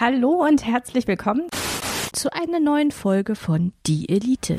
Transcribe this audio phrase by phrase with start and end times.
[0.00, 1.42] Hallo und herzlich willkommen
[2.14, 4.58] zu einer neuen Folge von Die Elite.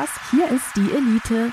[0.00, 1.52] Spaß, hier ist die Elite.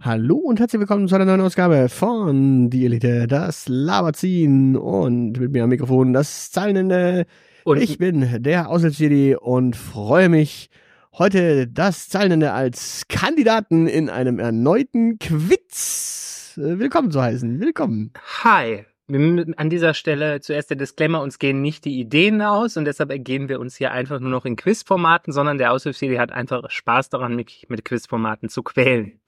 [0.00, 5.52] Hallo und herzlich willkommen zu einer neuen Ausgabe von Die Elite, das Laberziehen und mit
[5.52, 7.26] mir am Mikrofon das Zahlenende.
[7.64, 10.68] Und ich bin der Aushilfsjedi und freue mich,
[11.16, 17.58] heute das Zahlenende als Kandidaten in einem erneuten Quiz äh, willkommen zu heißen.
[17.60, 18.12] Willkommen.
[18.42, 18.84] hi.
[19.08, 23.48] An dieser Stelle zuerst der Disclaimer, uns gehen nicht die Ideen aus und deshalb ergehen
[23.48, 27.34] wir uns hier einfach nur noch in Quizformaten, sondern der Aushilfsjedi hat einfach Spaß daran,
[27.34, 29.20] mich mit Quizformaten zu quälen.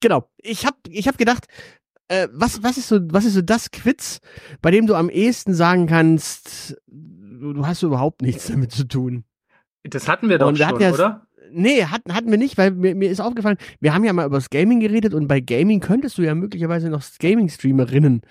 [0.00, 0.30] Genau.
[0.38, 1.46] Ich habe ich hab gedacht,
[2.08, 4.20] äh, was, was, ist so, was ist so das Quiz,
[4.60, 9.24] bei dem du am ehesten sagen kannst, du, hast überhaupt nichts damit zu tun?
[9.84, 11.26] Das hatten wir doch Und schon, hatten ja- oder?
[11.52, 14.36] Nee, hatten, hatten wir nicht, weil mir, mir ist aufgefallen, wir haben ja mal über
[14.36, 18.22] das Gaming geredet und bei Gaming könntest du ja möglicherweise noch Gaming-Streamerinnen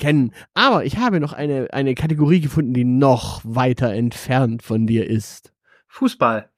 [0.00, 0.32] kennen.
[0.54, 5.52] Aber ich habe noch eine, eine Kategorie gefunden, die noch weiter entfernt von dir ist.
[5.86, 6.48] Fußball.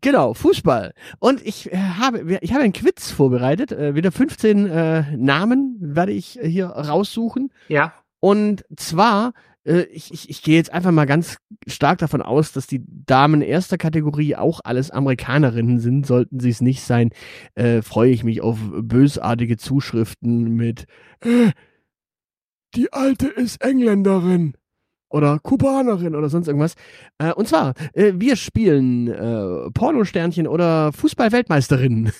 [0.00, 0.94] Genau, Fußball.
[1.20, 3.70] Und ich äh, habe, ich habe einen Quiz vorbereitet.
[3.72, 7.52] Äh, wieder 15 äh, Namen werde ich hier raussuchen.
[7.68, 7.92] Ja.
[8.18, 9.32] Und zwar,
[9.64, 13.42] äh, ich, ich, ich gehe jetzt einfach mal ganz stark davon aus, dass die Damen
[13.42, 16.04] erster Kategorie auch alles Amerikanerinnen sind.
[16.04, 17.10] Sollten sie es nicht sein,
[17.54, 20.86] äh, freue ich mich auf bösartige Zuschriften mit
[22.76, 24.54] Die Alte ist Engländerin
[25.08, 26.74] oder Kubanerin oder sonst irgendwas.
[27.18, 32.12] Äh, und zwar, äh, wir spielen äh, Pornosternchen oder Fußball-Weltmeisterinnen.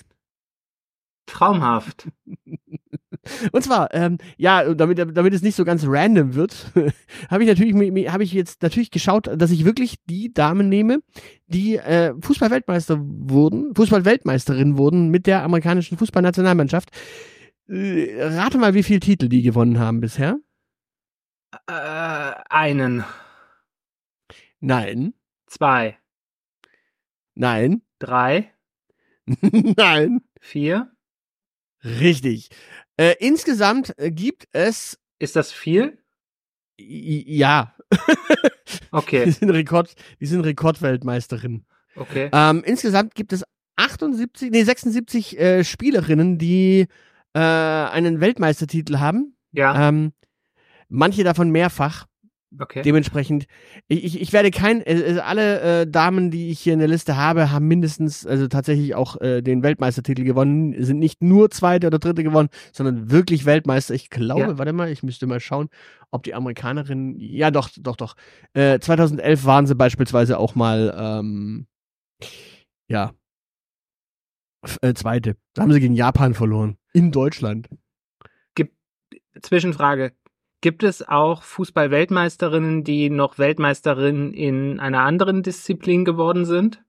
[1.26, 2.08] Traumhaft.
[3.50, 6.72] Und zwar, ähm, ja, damit, damit es nicht so ganz random wird,
[7.28, 7.74] habe ich natürlich,
[8.08, 11.00] habe ich jetzt natürlich geschaut, dass ich wirklich die Damen nehme,
[11.48, 16.90] die äh, Fußball-Weltmeister wurden, Fußball-Weltmeisterin wurden mit der amerikanischen Fußballnationalmannschaft.
[17.68, 20.38] Äh, rate mal, wie viele Titel die gewonnen haben bisher?
[21.66, 23.04] Äh, einen,
[24.60, 25.14] Nein,
[25.46, 25.98] zwei,
[27.34, 28.52] nein, drei,
[29.40, 30.20] nein.
[30.40, 30.90] vier.
[31.84, 32.48] Richtig.
[32.96, 35.98] Äh, insgesamt äh, gibt es Ist das viel?
[36.78, 37.96] ja, die
[38.90, 41.64] Okay, sind Rekord, die sind Rekordweltmeisterin.
[41.94, 42.30] okay.
[42.32, 43.44] Ähm, insgesamt gibt es
[43.76, 46.86] 78, nee, 76 äh, Spielerinnen, die
[47.34, 49.36] äh, einen Weltmeistertitel haben.
[49.52, 50.12] Ja, Ähm,
[50.88, 52.06] manche davon mehrfach.
[52.58, 52.82] okay.
[52.82, 53.46] Dementsprechend,
[53.88, 56.88] ich, ich, ich werde kein, äh, äh, alle äh, Damen, die ich hier in der
[56.88, 61.88] Liste habe, haben mindestens, also tatsächlich auch äh, den Weltmeistertitel gewonnen, sind nicht nur zweite
[61.88, 63.94] oder dritte gewonnen, sondern wirklich Weltmeister.
[63.94, 64.58] Ich glaube, Ja.
[64.58, 65.68] warte mal, ich müsste mal schauen,
[66.10, 68.14] ob die Amerikanerinnen, ja doch, doch, doch.
[68.54, 71.66] Äh, 2011 waren sie beispielsweise auch mal, ähm,
[72.88, 73.12] ja,
[74.80, 75.36] äh, zweite.
[75.54, 76.76] Da haben sie gegen Japan verloren.
[76.92, 77.68] In Deutschland.
[79.42, 80.12] Zwischenfrage.
[80.60, 86.82] Gibt es auch Fußball-Weltmeisterinnen, die noch Weltmeisterin in einer anderen Disziplin geworden sind?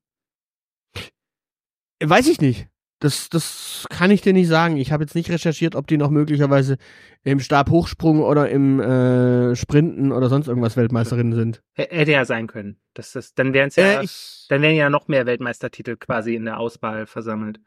[2.01, 2.67] Weiß ich nicht.
[2.99, 4.77] Das, das kann ich dir nicht sagen.
[4.77, 6.77] Ich habe jetzt nicht recherchiert, ob die noch möglicherweise
[7.23, 11.61] im Stabhochsprung oder im äh, Sprinten oder sonst irgendwas Weltmeisterinnen sind.
[11.73, 12.79] Hätte ja sein können.
[12.95, 14.07] Das ist, dann wären ja, Äh,
[14.49, 17.59] dann wären ja noch mehr Weltmeistertitel quasi in der Auswahl versammelt.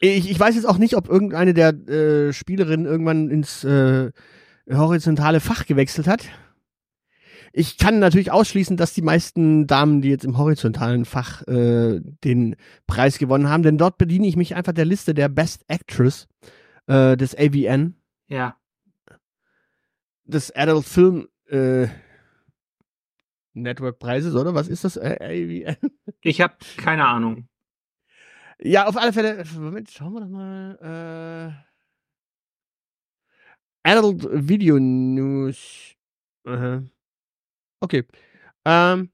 [0.00, 4.10] ich, ich weiß jetzt auch nicht, ob irgendeine der äh, Spielerinnen irgendwann ins äh,
[4.70, 6.24] horizontale Fach gewechselt hat.
[7.52, 12.56] Ich kann natürlich ausschließen, dass die meisten Damen, die jetzt im horizontalen Fach äh, den
[12.86, 16.28] Preis gewonnen haben, denn dort bediene ich mich einfach der Liste der Best Actress
[16.86, 17.94] äh, des AVN.
[18.28, 18.56] Ja.
[20.24, 21.86] des Adult Film äh,
[23.54, 24.54] Network Preises, oder?
[24.54, 24.96] Was ist das?
[24.96, 25.90] Äh, AVN?
[26.20, 27.48] Ich habe keine Ahnung.
[28.58, 29.44] ja, auf alle Fälle.
[29.54, 31.54] Moment, schauen wir doch mal.
[31.62, 31.75] Äh,
[33.86, 35.94] Adult Video News.
[36.44, 36.82] Aha.
[37.80, 38.04] Okay.
[38.64, 39.10] Ähm,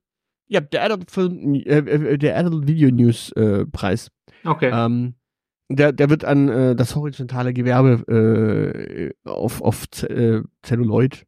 [0.49, 4.11] ja, der Adult Film, äh, äh, der Adult Video News äh, Preis.
[4.45, 4.71] Okay.
[4.73, 5.15] Ähm,
[5.69, 11.27] der, der wird an äh, das horizontale Gewerbe äh, auf, auf Z äh, Celluloid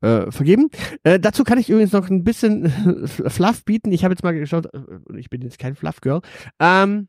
[0.00, 0.70] äh, vergeben.
[1.02, 2.70] Äh, dazu kann ich übrigens noch ein bisschen
[3.06, 3.92] Fluff bieten.
[3.92, 6.20] Ich habe jetzt mal geschaut, äh, ich bin jetzt kein Fluff-Girl.
[6.60, 7.08] Ähm,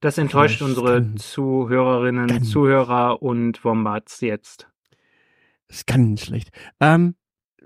[0.00, 4.66] Das enttäuscht unsere kann- Zuhörerinnen, kann- Zuhörer und Wombats jetzt.
[5.68, 6.50] ist ganz schlecht.
[6.80, 7.14] Ähm,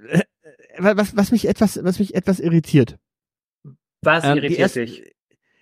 [0.09, 0.23] äh,
[0.79, 2.99] was, was mich etwas, was mich etwas irritiert.
[4.03, 5.15] Was Ähm, irritiert ersten- dich?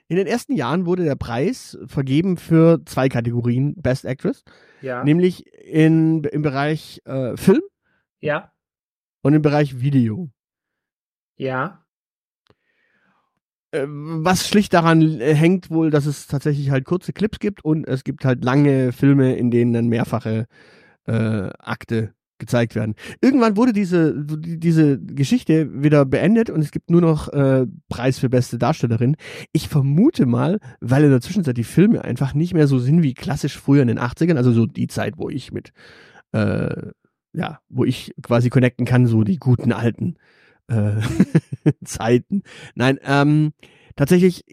[0.08, 4.42] In den ersten Jahren wurde der Preis vergeben für zwei Kategorien Best Actress,
[4.80, 5.04] Ja.
[5.04, 7.62] nämlich in, im Bereich äh, Film
[8.20, 8.52] Ja.
[9.22, 10.30] und im Bereich Video.
[11.36, 11.81] Ja.
[13.72, 17.86] Äh, was schlicht daran äh, hängt wohl, dass es tatsächlich halt kurze Clips gibt und
[17.88, 20.46] es gibt halt lange Filme, in denen dann mehrfache
[21.06, 22.94] äh, Akte gezeigt werden.
[23.20, 28.18] Irgendwann wurde diese die- diese Geschichte wieder beendet und es gibt nur noch äh, Preis
[28.18, 29.16] für beste Darstellerin.
[29.52, 33.14] Ich vermute mal, weil in der Zwischenzeit die Filme einfach nicht mehr so sind wie
[33.14, 35.72] klassisch früher in den 80ern, also so die Zeit, wo ich mit
[36.32, 36.90] äh,
[37.32, 40.16] ja, wo ich quasi connecten kann, so die guten alten
[40.68, 40.94] äh,
[41.84, 42.42] Zeiten.
[42.74, 43.52] Nein, ähm,
[43.96, 44.44] tatsächlich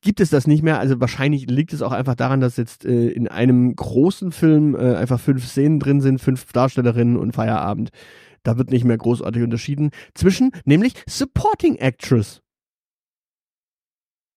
[0.00, 0.78] gibt es das nicht mehr.
[0.78, 4.94] Also wahrscheinlich liegt es auch einfach daran, dass jetzt äh, in einem großen Film äh,
[4.94, 7.90] einfach fünf Szenen drin sind, fünf Darstellerinnen und Feierabend.
[8.42, 12.40] Da wird nicht mehr großartig unterschieden zwischen, nämlich Supporting Actress.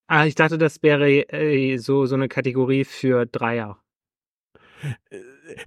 [0.08, 3.78] Ah, ich dachte, das wäre äh, so, so eine Kategorie für Dreier.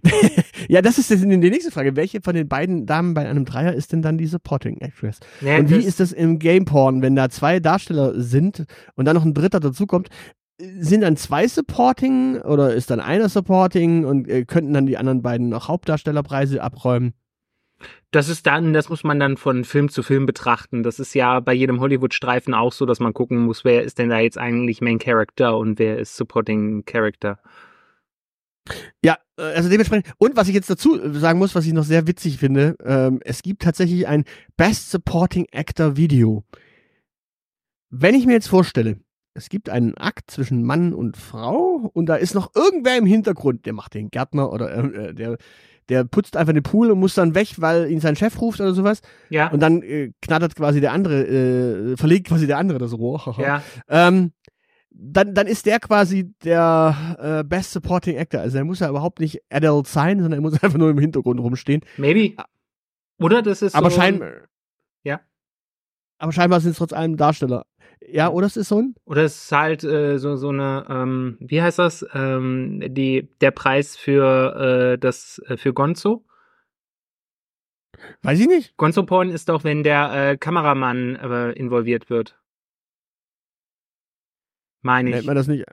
[0.69, 1.95] ja, das ist jetzt die nächste Frage.
[1.95, 5.19] Welche von den beiden Damen bei einem Dreier ist denn dann die Supporting Actress?
[5.41, 8.65] Nee, Und wie ist das im Game Porn, wenn da zwei Darsteller sind
[8.95, 10.09] und dann noch ein dritter dazukommt?
[10.57, 15.21] Sind dann zwei Supporting oder ist dann einer Supporting und äh, könnten dann die anderen
[15.21, 17.13] beiden noch Hauptdarstellerpreise abräumen?
[18.11, 20.83] Das ist dann, das muss man dann von Film zu Film betrachten.
[20.83, 24.09] Das ist ja bei jedem Hollywood-Streifen auch so, dass man gucken muss, wer ist denn
[24.09, 27.39] da jetzt eigentlich Main Character und wer ist Supporting Character.
[29.03, 30.13] Ja, also dementsprechend.
[30.17, 33.41] Und was ich jetzt dazu sagen muss, was ich noch sehr witzig finde, ähm, es
[33.43, 34.23] gibt tatsächlich ein
[34.57, 36.43] Best Supporting Actor Video.
[37.89, 38.99] Wenn ich mir jetzt vorstelle,
[39.33, 43.65] es gibt einen Akt zwischen Mann und Frau und da ist noch irgendwer im Hintergrund,
[43.65, 45.37] der macht den Gärtner oder äh, der,
[45.89, 48.73] der putzt einfach den Pool und muss dann weg, weil ihn sein Chef ruft oder
[48.73, 49.01] sowas.
[49.29, 53.35] Ja, Und dann äh, knattert quasi der andere, äh, verlegt quasi der andere das Rohr.
[53.39, 53.61] ja.
[53.89, 54.31] Ähm,
[54.97, 58.41] dann, dann ist der quasi der äh, Best Supporting Actor.
[58.41, 61.39] Also er muss ja überhaupt nicht adult sein, sondern er muss einfach nur im Hintergrund
[61.39, 61.81] rumstehen.
[61.97, 62.35] Maybe.
[63.19, 64.31] Oder das ist Aber so scheinbar.
[65.03, 65.21] Ja.
[66.17, 67.65] Aber scheinbar sind es trotz allem Darsteller.
[68.07, 68.95] Ja, oder es ist so ein?
[69.05, 72.05] Oder es ist halt äh, so, so eine, ähm, wie heißt das?
[72.13, 76.25] Ähm, die, der Preis für äh, das äh, für Gonzo.
[78.21, 78.77] Weiß ich nicht.
[78.77, 82.37] Gonzo Porn ist doch, wenn der äh, Kameramann äh, involviert wird.
[84.85, 85.27] Meine Nennt ich.
[85.27, 85.65] man das nicht.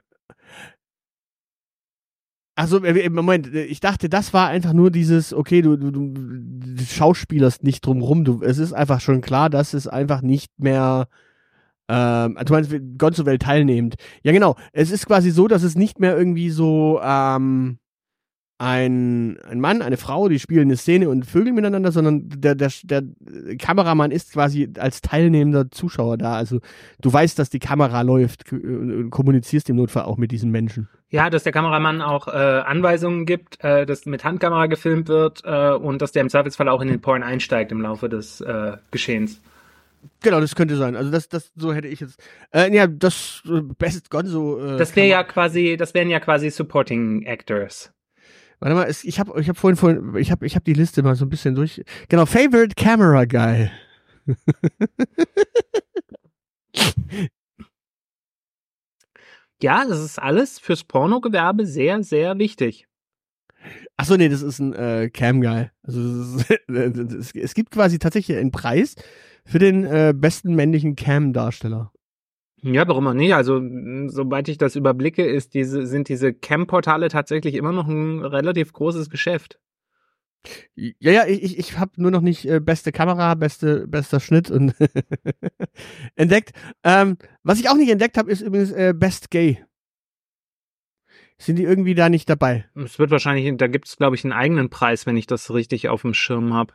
[2.55, 7.63] Also Moment, ich dachte, das war einfach nur dieses, okay, du, du, du, du schauspielerst
[7.63, 8.25] nicht drumrum.
[8.25, 11.07] Du, es ist einfach schon klar, dass es einfach nicht mehr.
[11.87, 13.95] Ähm, du meinst, Gonzo Welt teilnehmend.
[14.23, 14.55] Ja, genau.
[14.71, 17.77] Es ist quasi so, dass es nicht mehr irgendwie so ähm,
[18.63, 22.71] ein, ein Mann, eine Frau, die spielen eine Szene und vögeln miteinander, sondern der, der,
[22.83, 23.03] der
[23.59, 26.35] Kameramann ist quasi als teilnehmender Zuschauer da.
[26.35, 26.61] Also
[27.01, 30.87] du weißt, dass die Kamera läuft k- und kommunizierst im Notfall auch mit diesen Menschen.
[31.09, 35.71] Ja, dass der Kameramann auch äh, Anweisungen gibt, äh, dass mit Handkamera gefilmt wird äh,
[35.73, 39.41] und dass der im Zweifelsfall auch in den Porn einsteigt im Laufe des äh, Geschehens.
[40.21, 40.95] Genau, das könnte sein.
[40.95, 42.19] Also das, das, so hätte ich jetzt.
[42.51, 44.59] Äh, ja, das äh, Best Gonzo.
[44.59, 47.92] Äh, Das wäre ja quasi, das wären ja quasi Supporting Actors.
[48.63, 51.17] Warte mal, ich habe, ich habe vorhin, vorhin, ich habe, ich habe die Liste mal
[51.17, 51.83] so ein bisschen durch.
[52.07, 53.69] Genau, Favorite Camera Guy.
[59.61, 62.87] Ja, das ist alles fürs Pornogewerbe sehr, sehr wichtig.
[63.97, 65.69] Ach so, nee, das ist ein äh, Cam Guy.
[65.83, 68.95] Also ist, es gibt quasi tatsächlich einen Preis
[69.45, 71.92] für den äh, besten männlichen Cam-Darsteller.
[72.63, 73.33] Ja, warum auch nicht?
[73.35, 73.61] Also,
[74.07, 79.09] soweit ich das überblicke, ist diese, sind diese Cam-Portale tatsächlich immer noch ein relativ großes
[79.09, 79.59] Geschäft.
[80.75, 84.49] Ja, ja, ich, ich- ich habe nur noch nicht äh, beste Kamera, beste, bester Schnitt
[84.51, 84.73] und
[86.15, 86.51] entdeckt.
[86.83, 89.63] Ähm, was ich auch nicht entdeckt habe, ist übrigens äh, Best Gay.
[91.37, 92.65] Sind die irgendwie da nicht dabei?
[92.75, 95.89] Es wird wahrscheinlich, da gibt es, glaube ich, einen eigenen Preis, wenn ich das richtig
[95.89, 96.73] auf dem Schirm habe.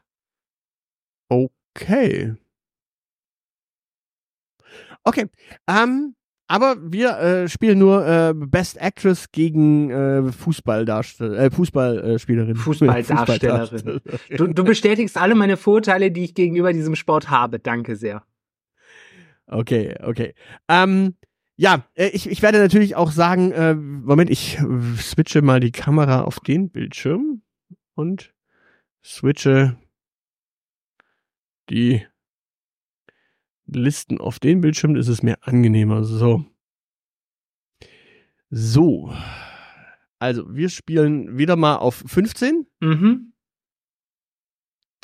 [1.31, 2.35] Okay.
[5.09, 5.27] Okay.
[5.67, 6.15] Ähm,
[6.49, 12.57] aber wir äh, spielen nur äh, Best Actress gegen äh, Fußballdarsteller, äh, Fußballspielerin.
[12.57, 14.01] Fußballdarstellerin.
[14.37, 17.59] Du, du bestätigst alle meine Vorteile, die ich gegenüber diesem Sport habe.
[17.59, 18.23] Danke sehr.
[19.47, 20.35] Okay, okay.
[20.69, 21.15] Ähm,
[21.57, 24.59] ja, äh, ich, ich werde natürlich auch sagen, äh, Moment, ich
[24.99, 27.43] switche mal die Kamera auf den Bildschirm
[27.95, 28.35] und
[29.03, 29.77] switche
[31.71, 32.07] die
[33.69, 36.05] Listen auf den Bildschirm, ist mir angenehmer.
[36.05, 36.45] So.
[38.51, 39.13] So.
[40.19, 42.67] Also, wir spielen wieder mal auf 15.
[42.81, 43.33] Mhm.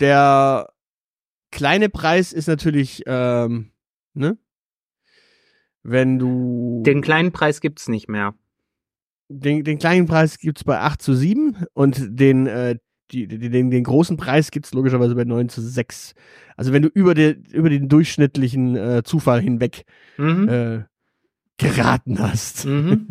[0.00, 0.73] Der
[1.52, 3.71] kleine Preis ist natürlich, ähm,
[4.14, 4.38] ne?
[5.83, 6.83] Wenn du.
[6.85, 8.35] Den kleinen Preis gibt's nicht mehr.
[9.28, 12.78] Den, den kleinen Preis gibt's bei 8 zu 7 und den, äh,
[13.14, 16.14] die, die, den, den großen Preis gibt's logischerweise bei 9 zu 6.
[16.56, 19.85] Also wenn du über, der, über den durchschnittlichen äh, Zufall hinweg
[20.18, 20.49] Mhm.
[20.49, 20.83] äh,
[21.56, 22.64] geraten hast.
[22.66, 23.09] Mhm.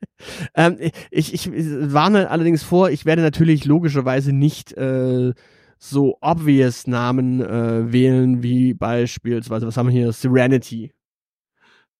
[0.54, 0.76] ähm,
[1.10, 5.32] ich, ich warne allerdings vor, ich werde natürlich logischerweise nicht äh,
[5.78, 10.92] so obvious Namen äh, wählen, wie beispielsweise, was haben wir hier, Serenity.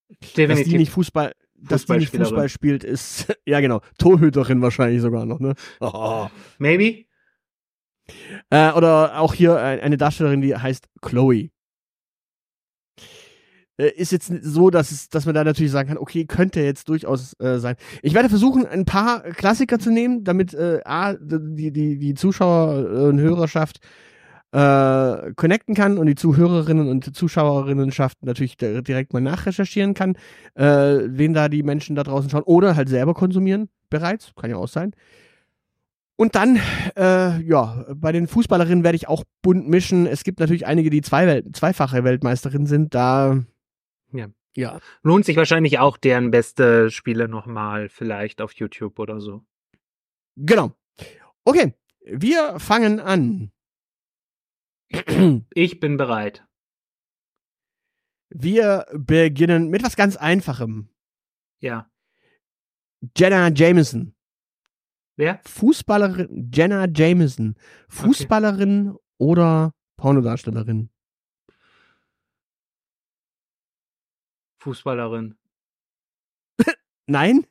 [0.09, 0.73] Dass die Definitiv.
[0.73, 2.15] nicht Fußball, dass die nicht.
[2.15, 5.53] Fußball spielt, ist, ja genau, Torhüterin wahrscheinlich sogar noch, ne?
[5.79, 6.27] Oh.
[6.59, 7.06] Maybe?
[8.49, 11.49] Äh, oder auch hier äh, eine Darstellerin, die heißt Chloe.
[13.79, 16.89] Äh, ist jetzt so, dass, es, dass man da natürlich sagen kann, okay, könnte jetzt
[16.89, 17.75] durchaus äh, sein.
[18.01, 23.09] Ich werde versuchen, ein paar Klassiker zu nehmen, damit äh, A, die, die, die Zuschauer
[23.09, 23.79] und Hörerschaft
[24.51, 30.15] äh, connecten kann und die Zuhörerinnen und Zuschauerinnenschaft natürlich di- direkt mal nachrecherchieren kann,
[30.55, 34.55] äh, wen da die Menschen da draußen schauen oder halt selber konsumieren bereits, kann ja
[34.55, 34.93] auch sein.
[36.19, 36.57] Und dann,
[36.95, 40.07] äh, ja, bei den Fußballerinnen werde ich auch bunt mischen.
[40.07, 42.95] Es gibt natürlich einige, die zwei Welt zweifache Weltmeisterin sind.
[42.95, 43.43] Da,
[44.11, 44.27] Ja.
[44.55, 49.45] ja, Lohnt sich wahrscheinlich auch deren beste Spiele nochmal vielleicht auf YouTube oder so.
[50.35, 50.71] genau.
[51.45, 53.51] Okay, wir fangen an.
[55.53, 56.45] Ich bin bereit.
[58.29, 60.89] Wir beginnen mit was ganz Einfachem.
[61.59, 61.89] Ja.
[63.15, 64.13] Jenna Jameson.
[65.17, 65.39] Wer?
[65.43, 67.55] Fußballerin, Jenna Jameson.
[67.89, 70.89] Fußballerin oder Pornodarstellerin?
[74.59, 75.35] Fußballerin.
[77.07, 77.45] Nein?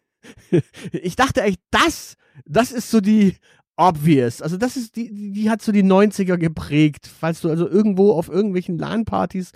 [0.93, 3.37] Ich dachte echt, das, das ist so die
[3.77, 4.43] obvious.
[4.43, 7.07] Also das ist die, die die hat so die 90er geprägt.
[7.07, 9.53] Falls du also irgendwo auf irgendwelchen LAN-Partys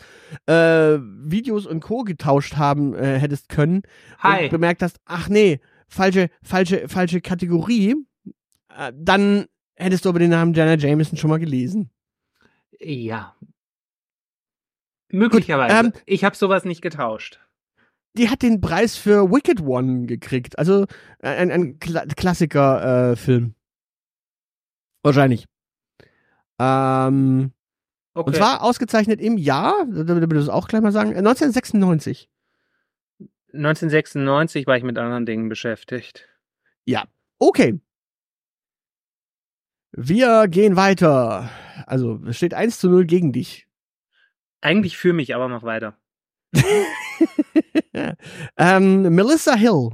[0.46, 2.02] äh, Videos und Co.
[2.02, 3.82] getauscht haben äh, hättest können
[4.18, 4.44] Hi.
[4.44, 5.60] und bemerkt hast, ach nee,
[5.90, 7.94] falsche, falsche, falsche Kategorie,
[8.76, 11.90] äh, dann hättest du aber den Namen Jenna Jameson schon mal gelesen.
[12.78, 13.37] Ja.
[15.11, 15.88] Möglicherweise.
[15.88, 17.40] ähm, ich habe sowas nicht getauscht.
[18.16, 20.59] Die hat den Preis für Wicked One gekriegt.
[20.59, 20.85] Also
[21.18, 23.54] äh, ein, ein Kla Klassiker-Film.
[25.02, 25.47] Wahrscheinlich.
[26.59, 27.52] Ähm,
[28.14, 28.26] Okay.
[28.28, 32.28] Und zwar ausgezeichnet im Jahr, damit wir das auch gleich mal sagen, äh, 1996.
[33.52, 36.28] 1996 war ich mit anderen Dingen beschäftigt.
[37.38, 37.80] Okay.
[39.92, 41.50] Wir gehen weiter.
[41.87, 43.66] Also, es steht 1 zu 0 gegen dich.
[44.61, 45.97] Eigentlich für mich, aber mach weiter.
[48.57, 49.90] ähm, Melissa Hill.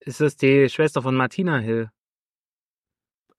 [0.00, 1.90] Ist das die Schwester von Martina Hill?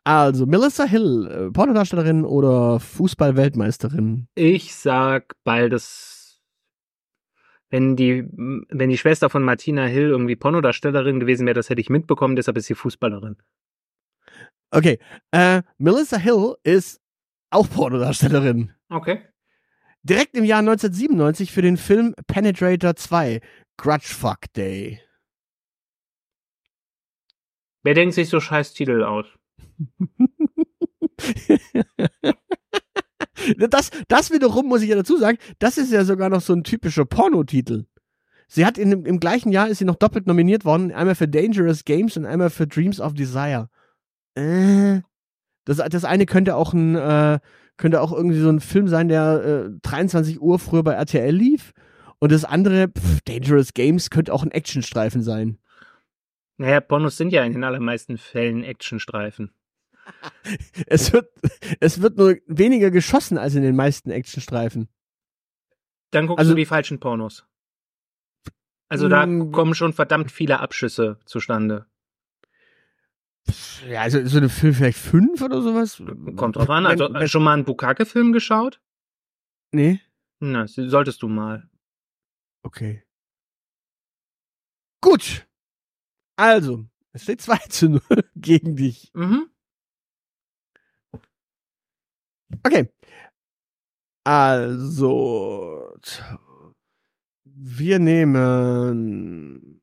[0.03, 4.27] Also, Melissa Hill, äh, Pornodarstellerin oder Fußball-Weltmeisterin?
[4.35, 6.16] Ich sag beides.
[7.69, 11.89] Wenn die, wenn die Schwester von Martina Hill irgendwie Pornodarstellerin gewesen wäre, das hätte ich
[11.89, 13.37] mitbekommen, deshalb ist sie Fußballerin.
[14.71, 14.99] Okay.
[15.31, 17.01] Äh, Melissa Hill ist
[17.49, 18.73] auch Pornodarstellerin.
[18.89, 19.21] Okay.
[20.03, 23.41] Direkt im Jahr 1997 für den Film Penetrator 2,
[23.75, 25.01] Grudge Fuck Day.
[27.83, 29.25] Wer denkt sich so scheiß Titel aus?
[33.69, 36.63] das, das wiederum muss ich ja dazu sagen, das ist ja sogar noch so ein
[36.63, 37.85] typischer Pornotitel.
[38.47, 41.83] Sie hat in, im gleichen Jahr ist sie noch doppelt nominiert worden, einmal für Dangerous
[41.83, 43.69] Games und einmal für Dreams of Desire.
[44.35, 45.01] Äh,
[45.65, 47.39] das, das eine könnte auch ein, äh,
[47.75, 51.73] könnte auch irgendwie so ein Film sein, der äh, 23 Uhr früher bei RTL lief.
[52.19, 55.57] Und das andere, pff, Dangerous Games, könnte auch ein Actionstreifen sein.
[56.57, 59.51] Naja, Pornos sind ja in den allermeisten Fällen Actionstreifen.
[60.87, 61.29] Es wird,
[61.79, 64.87] es wird nur weniger geschossen als in den meisten Actionstreifen.
[66.11, 67.45] Dann guckst Also- du die falschen Pornos.
[68.89, 69.51] Also da Mm.
[69.51, 71.87] kommen schon verdammt viele Abschüsse zustande.
[73.89, 76.01] Ja, also so eine Film vielleicht fünf oder sowas?
[76.35, 76.85] Kommt drauf an.
[76.85, 78.81] Also schon mal einen Bukake-Film geschaut?
[79.71, 79.99] nee.
[80.39, 81.67] Na, solltest du mal.
[82.63, 83.03] Okay.
[85.01, 85.47] Gut.
[86.35, 88.01] Also, es steht 2 zu 0
[88.35, 89.09] gegen dich.
[89.15, 89.49] Mhm.
[92.63, 92.89] Okay.
[94.23, 95.95] Also,
[97.45, 99.81] wir nehmen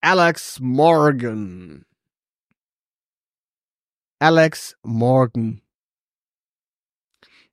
[0.00, 1.84] Alex Morgan.
[4.18, 5.62] Alex Morgan.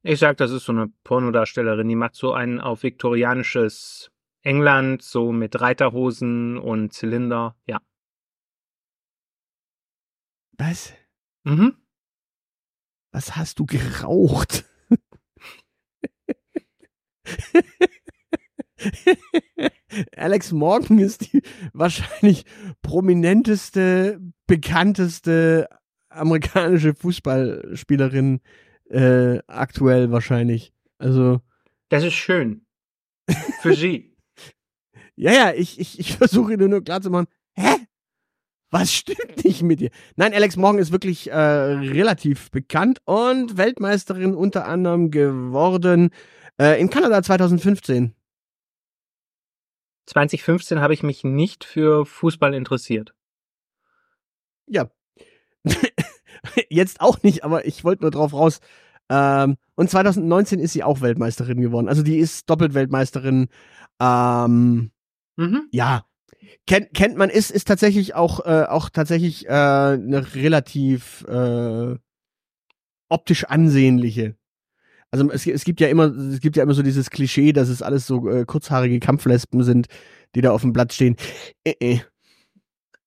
[0.01, 5.31] Ich sag, das ist so eine Pornodarstellerin, die macht so ein auf viktorianisches England, so
[5.31, 7.55] mit Reiterhosen und Zylinder.
[7.65, 7.81] Ja.
[10.57, 10.93] Was?
[11.45, 11.82] Mhm.
[13.13, 14.65] Was hast du geraucht?
[20.17, 21.43] Alex Morgan ist die
[21.73, 22.45] wahrscheinlich
[22.81, 25.69] prominenteste, bekannteste
[26.09, 28.41] amerikanische Fußballspielerin
[28.89, 30.73] äh, aktuell wahrscheinlich.
[30.97, 31.41] Also.
[31.89, 32.65] Das ist schön.
[33.61, 34.17] Für sie.
[35.15, 37.75] ja, ja, ich, ich, ich versuche nur, nur klar zu machen, hä?
[38.73, 39.91] Was stimmt nicht mit dir?
[40.15, 46.09] Nein, Alex Morgan ist wirklich äh, relativ bekannt und Weltmeisterin unter anderem geworden
[46.59, 48.15] äh, in Kanada 2015.
[50.07, 53.13] 2015 habe ich mich nicht für Fußball interessiert.
[54.65, 54.89] Ja.
[56.67, 58.59] Jetzt auch nicht, aber ich wollte nur drauf raus.
[59.07, 61.87] Ähm, und 2019 ist sie auch Weltmeisterin geworden.
[61.87, 63.49] Also die ist doppelt Weltmeisterin.
[63.99, 64.89] Ähm,
[65.35, 65.67] mhm.
[65.71, 66.07] Ja,
[66.67, 71.95] kennt kennt man ist ist tatsächlich auch äh, auch tatsächlich äh, eine relativ äh,
[73.09, 74.35] optisch ansehnliche.
[75.11, 77.81] Also es, es gibt ja immer es gibt ja immer so dieses Klischee, dass es
[77.81, 79.87] alles so äh, kurzhaarige Kampflesben sind,
[80.35, 81.15] die da auf dem Blatt stehen.
[81.63, 81.99] Äh, äh.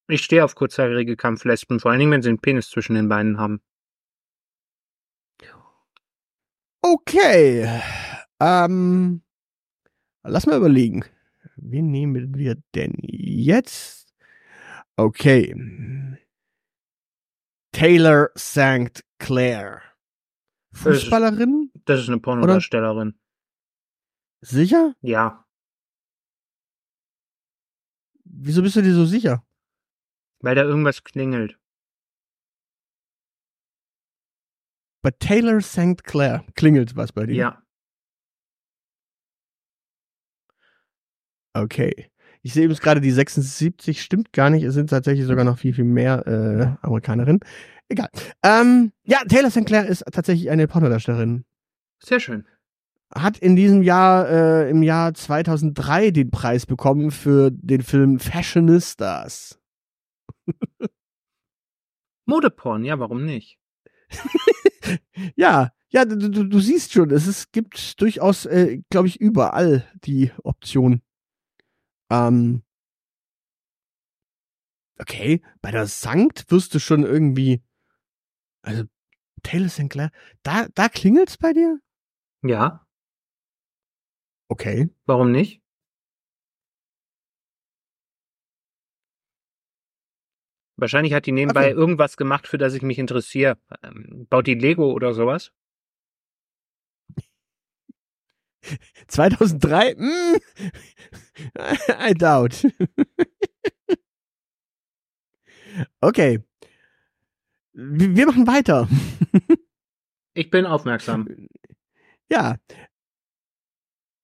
[0.09, 3.39] Ich stehe auf kurzhaarige Kampflesben, vor allen Dingen, wenn sie einen Penis zwischen den Beinen
[3.39, 3.61] haben.
[6.83, 7.69] Okay.
[8.41, 9.23] Ähm,
[10.23, 11.05] lass mal überlegen.
[11.57, 14.15] Wen nehmen wir denn jetzt?
[14.97, 15.55] Okay.
[17.73, 19.05] Taylor St.
[19.19, 19.83] Clair.
[20.73, 21.71] Fußballerin?
[21.73, 23.19] Das ist, das ist eine Pornodarstellerin.
[24.43, 24.95] Sicher?
[25.01, 25.47] Ja.
[28.25, 29.45] Wieso bist du dir so sicher?
[30.41, 31.59] Weil da irgendwas klingelt.
[35.03, 36.05] Bei Taylor St.
[36.05, 37.35] Clair klingelt was bei dir?
[37.35, 37.66] Ja.
[41.63, 42.11] Okay.
[42.43, 44.63] Ich sehe übrigens gerade die 76 stimmt gar nicht.
[44.63, 47.41] Es sind tatsächlich sogar noch viel, viel mehr äh, Amerikanerinnen.
[47.89, 48.09] Egal.
[48.43, 49.67] Ähm, ja, Taylor St.
[49.67, 51.45] Clair ist tatsächlich eine Pornodarstellerin.
[52.03, 52.47] Sehr schön.
[53.15, 59.59] Hat in diesem Jahr, äh, im Jahr 2003 den Preis bekommen für den Film Fashionistas.
[62.27, 63.59] Modeporn, ja, warum nicht?
[65.37, 69.85] ja, ja, du, du, du, siehst schon, es ist, gibt durchaus, äh, glaube ich, überall
[70.05, 71.01] die Option.
[72.11, 72.63] Ähm,
[74.99, 77.63] okay, bei der Sankt wirst du schon irgendwie,
[78.63, 78.85] also
[79.43, 79.91] Taylor St.
[79.91, 80.11] Clair,
[80.43, 81.81] da, da klingelt's bei dir?
[82.43, 82.87] Ja.
[84.49, 84.91] Okay.
[85.07, 85.61] Warum nicht?
[90.79, 91.75] Wahrscheinlich hat die nebenbei okay.
[91.75, 93.59] irgendwas gemacht, für das ich mich interessiere.
[93.83, 95.53] Ähm, baut die Lego oder sowas?
[99.09, 99.95] 2003?
[99.95, 100.37] Mm,
[101.99, 102.65] I doubt.
[106.01, 106.41] okay.
[107.73, 108.89] Wir machen weiter.
[110.35, 111.49] ich bin aufmerksam.
[112.31, 112.57] Ja.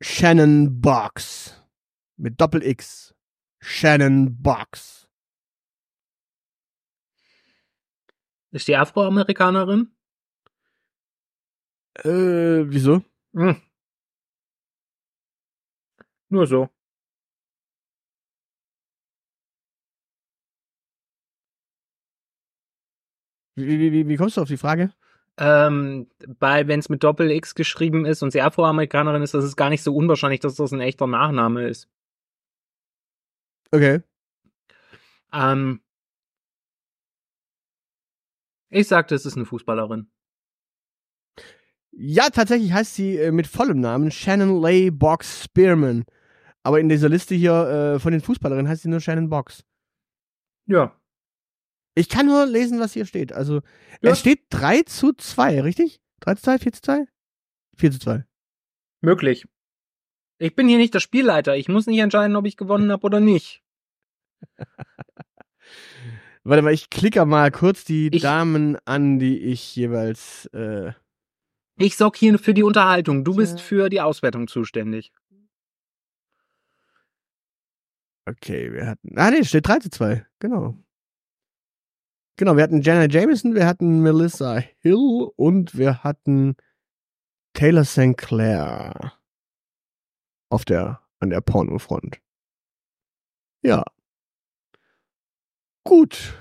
[0.01, 1.63] Shannon Box.
[2.17, 3.15] Mit Doppel X.
[3.61, 5.07] Shannon Box.
[8.53, 9.95] Ist die Afroamerikanerin?
[11.95, 13.03] Äh, wieso?
[13.35, 13.61] Hm.
[16.33, 16.71] Nur so.
[23.55, 24.95] Wie, wie, wie, wie kommst du auf die Frage?
[25.37, 29.57] Ähm, bei, wenn es mit Doppel X geschrieben ist und sie Afroamerikanerin ist, das ist
[29.57, 31.91] gar nicht so unwahrscheinlich, dass das ein echter Nachname ist.
[33.71, 34.01] Okay.
[35.35, 35.83] Ähm,
[38.71, 40.11] ich sagte, es ist eine Fußballerin.
[41.95, 46.07] Ja, tatsächlich heißt sie äh, mit vollem Namen Shannon Leigh Box Spearman.
[46.63, 49.65] Aber in dieser Liste hier äh, von den Fußballerinnen heißt sie nur Shannon Box.
[50.67, 50.97] Ja.
[51.95, 53.33] Ich kann nur lesen, was hier steht.
[53.33, 53.63] Also,
[54.01, 54.11] ja.
[54.11, 56.01] es steht 3 zu 2, richtig?
[56.21, 57.07] 3 zu 2, 4 zu 2?
[57.77, 58.25] 4 zu 2.
[59.01, 59.47] Möglich.
[60.39, 61.57] Ich bin hier nicht der Spielleiter.
[61.57, 63.63] Ich muss nicht entscheiden, ob ich gewonnen habe oder nicht.
[66.45, 70.47] Warte mal, ich klicke mal kurz die ich, Damen an, die ich jeweils.
[70.47, 70.93] Äh
[71.77, 73.25] ich sorge hier für die Unterhaltung.
[73.25, 75.13] Du bist für die Auswertung zuständig.
[78.27, 79.19] Okay, wir hatten.
[79.19, 80.27] Ah, nee, steht 3 zu 2.
[80.39, 80.77] Genau.
[82.37, 86.57] Genau, wir hatten Jenna Jameson, wir hatten Melissa Hill und wir hatten
[87.53, 88.17] Taylor St.
[88.17, 89.13] Clair
[90.49, 92.21] auf der, an der Pornofront.
[93.63, 93.85] Ja.
[95.85, 96.35] Gut.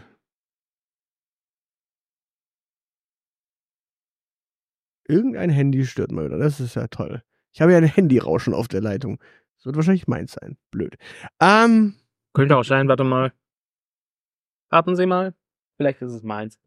[5.07, 6.37] Irgendein Handy stört mal wieder.
[6.37, 7.21] Das ist ja toll.
[7.53, 9.19] Ich habe ja ein Handyrauschen auf der Leitung.
[9.61, 10.57] Das wird wahrscheinlich meins sein.
[10.71, 10.97] Blöd.
[11.39, 11.95] Ähm.
[12.33, 13.31] Könnte auch sein, warte mal.
[14.69, 15.35] Warten Sie mal.
[15.77, 16.59] Vielleicht ist es meins.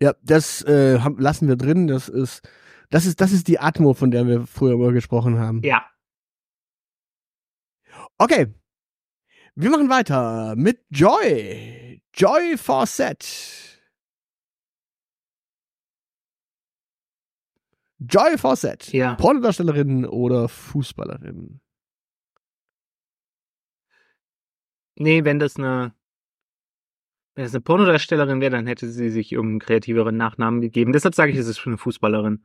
[0.00, 1.86] Ja, das äh, lassen wir drin.
[1.86, 2.42] Das ist
[2.90, 5.62] Das ist, das ist die Atmo, von der wir früher mal gesprochen haben.
[5.62, 5.86] Ja.
[8.18, 8.52] Okay.
[9.54, 12.02] Wir machen weiter mit Joy.
[12.14, 13.71] Joy Fawcett.
[18.08, 18.92] Joy Fawcett.
[18.92, 19.14] Ja.
[19.14, 21.60] Pornodarstellerin oder Fußballerin?
[24.96, 25.94] Nee, wenn das eine,
[27.34, 30.92] wenn das eine Pornodarstellerin wäre, dann hätte sie sich irgendeinen kreativeren Nachnamen gegeben.
[30.92, 32.44] Deshalb sage ich, es ist schon eine Fußballerin.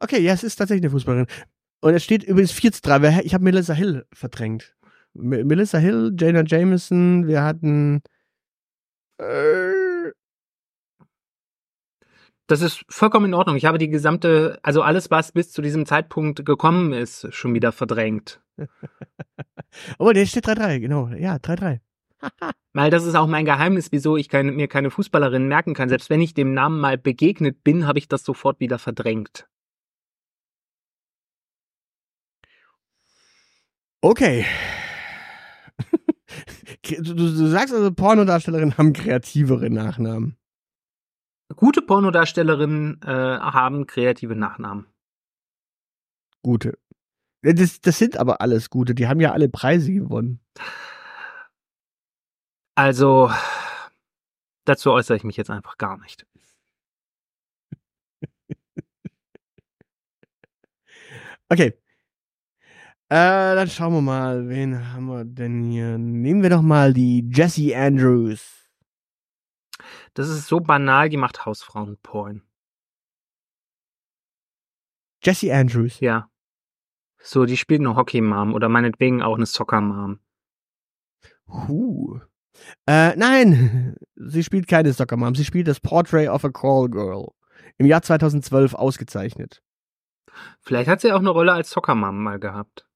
[0.00, 1.26] Okay, ja, es ist tatsächlich eine Fußballerin.
[1.80, 3.02] Und es steht übrigens 4 zu 3.
[3.02, 4.74] weil Ich habe Melissa Hill verdrängt.
[5.14, 8.02] M Melissa Hill, Jana Jameson, wir hatten.
[9.18, 9.81] Äh,
[12.52, 13.56] Das ist vollkommen in Ordnung.
[13.56, 17.72] Ich habe die gesamte, also alles, was bis zu diesem Zeitpunkt gekommen ist, schon wieder
[17.72, 18.42] verdrängt.
[19.98, 21.08] oh, der steht 3-3, genau.
[21.16, 21.80] Ja, 3-3.
[22.74, 25.88] Weil das ist auch mein Geheimnis, wieso ich keine, mir keine Fußballerin merken kann.
[25.88, 29.48] Selbst wenn ich dem Namen mal begegnet bin, habe ich das sofort wieder verdrängt.
[34.02, 34.44] Okay.
[36.98, 40.36] du, du sagst also, Pornodarstellerinnen haben kreativere Nachnamen.
[41.56, 44.86] Gute Pornodarstellerinnen äh, haben kreative Nachnamen.
[46.42, 46.78] Gute.
[47.42, 48.94] Das, das sind aber alles gute.
[48.94, 50.40] Die haben ja alle Preise gewonnen.
[52.74, 53.30] Also,
[54.64, 56.26] dazu äußere ich mich jetzt einfach gar nicht.
[61.48, 61.74] Okay.
[63.10, 65.98] Äh, dann schauen wir mal, wen haben wir denn hier?
[65.98, 68.61] Nehmen wir doch mal die Jessie Andrews.
[70.14, 72.42] Das ist so banal, die macht Hausfrauenporn.
[75.22, 76.00] Jessie Andrews.
[76.00, 76.28] Ja.
[77.18, 80.18] So, die spielt eine Hockey-Mom oder meinetwegen auch eine Soccer-Mom.
[81.46, 82.20] Huh.
[82.86, 85.34] Äh, nein, sie spielt keine Soccer Mom.
[85.34, 87.28] Sie spielt das Portrait of a Call Girl.
[87.78, 89.62] Im Jahr 2012 ausgezeichnet.
[90.60, 92.86] Vielleicht hat sie auch eine Rolle als Soccer-Mom mal gehabt.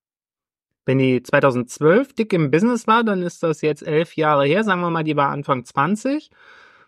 [0.84, 4.64] Wenn die 2012 dick im Business war, dann ist das jetzt elf Jahre her.
[4.64, 6.30] Sagen wir mal, die war Anfang 20.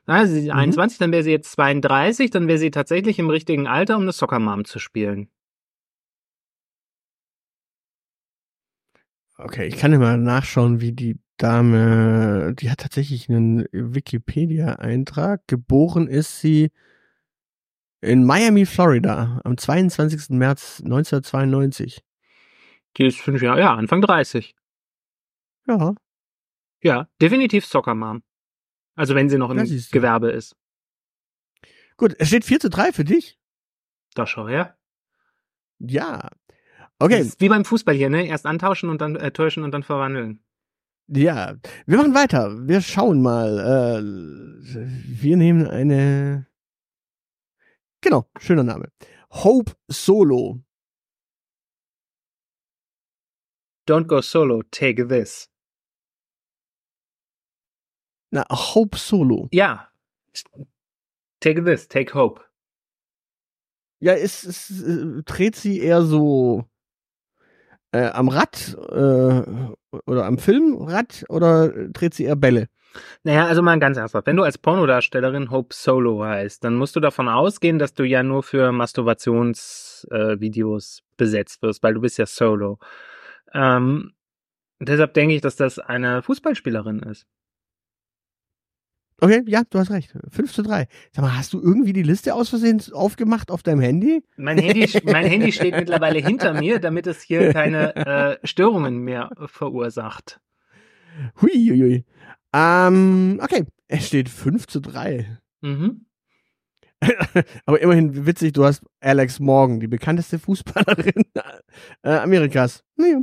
[0.09, 0.59] Also sie ist Mhm.
[0.59, 4.13] 21, dann wäre sie jetzt 32, dann wäre sie tatsächlich im richtigen Alter, um eine
[4.13, 5.31] Soccer-Mom zu spielen.
[9.37, 15.47] Okay, ich kann ja mal nachschauen, wie die Dame, die hat tatsächlich einen Wikipedia-Eintrag.
[15.47, 16.73] Geboren ist sie
[18.01, 20.31] in Miami, Florida, am 22.
[20.31, 22.03] März 1992.
[22.97, 24.57] Die ist fünf Jahre, ja, Anfang 30.
[25.69, 25.95] Ja,
[26.83, 28.23] Ja, definitiv Soccer-Mom.
[28.99, 29.59] Also wenn sie noch im.
[29.93, 30.57] Gewerbe ist.
[31.97, 33.39] gut, es steht 4 zu 3 für dich.
[34.15, 34.77] Da schau her.
[35.79, 36.29] Ja.
[36.29, 38.27] Das Okay, ist wie beim Fußball hier, ne?
[38.27, 40.43] Erst antauschen und dann äh, täuschen und dann verwandeln.
[41.07, 41.57] ja.
[41.87, 42.67] Wir machen weiter.
[42.67, 43.59] Wir schauen mal.
[43.61, 44.03] Äh,
[45.23, 46.47] wir nehmen eine.
[48.01, 48.91] Genau, schöner Name.
[49.31, 50.61] Hope Solo.
[53.87, 55.49] Don't go solo, take this.
[58.31, 59.49] Na, Hope Solo.
[59.53, 59.89] Ja.
[61.41, 62.43] Take this, take hope.
[64.01, 66.65] Ja, ist, ist, äh, dreht sie eher so
[67.93, 69.43] äh, am Rad äh,
[70.07, 72.69] oder am Filmrad oder dreht sie eher Bälle?
[73.23, 74.27] Naja, also mal ganz ernsthaft.
[74.27, 78.23] Wenn du als Pornodarstellerin Hope Solo heißt, dann musst du davon ausgehen, dass du ja
[78.23, 82.79] nur für Masturbationsvideos äh, besetzt wirst, weil du bist ja Solo.
[83.53, 84.13] Ähm,
[84.81, 87.27] deshalb denke ich, dass das eine Fußballspielerin ist.
[89.21, 90.15] Okay, ja, du hast recht.
[90.31, 90.87] 5 zu 3.
[91.13, 94.23] Sag mal, hast du irgendwie die Liste aus Versehen aufgemacht auf deinem Handy?
[94.37, 99.31] Mein Handy, mein Handy steht mittlerweile hinter mir, damit es hier keine äh, Störungen mehr
[99.47, 100.41] verursacht.
[101.41, 102.05] Hui, hui, hui.
[102.53, 105.39] Ähm, okay, es steht 5 zu 3.
[105.63, 106.07] Mhm.
[107.67, 111.25] Aber immerhin witzig, du hast Alex Morgan, die bekannteste Fußballerin
[112.03, 112.85] äh, Amerikas.
[112.97, 113.21] Naja.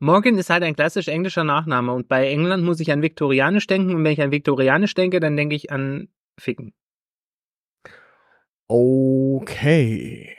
[0.00, 3.94] Morgan ist halt ein klassisch englischer Nachname und bei England muss ich an Viktorianisch denken
[3.94, 6.08] und wenn ich an Viktorianisch denke, dann denke ich an
[6.38, 6.72] Ficken.
[8.68, 10.36] Okay.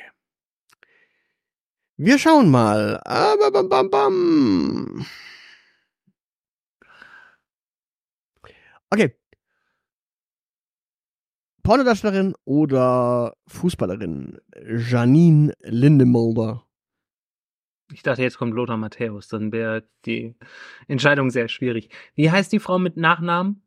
[1.98, 3.02] Wir schauen mal.
[3.04, 5.06] Aber bam, bam, bam.
[8.90, 9.14] Okay.
[11.64, 14.40] Pornodarstellerin oder Fußballerin?
[14.90, 16.64] Janine Lindemulder.
[17.92, 20.36] Ich dachte, jetzt kommt Lothar Matthäus, dann wäre die
[20.88, 21.90] Entscheidung sehr schwierig.
[22.16, 23.64] Wie heißt die Frau mit Nachnamen?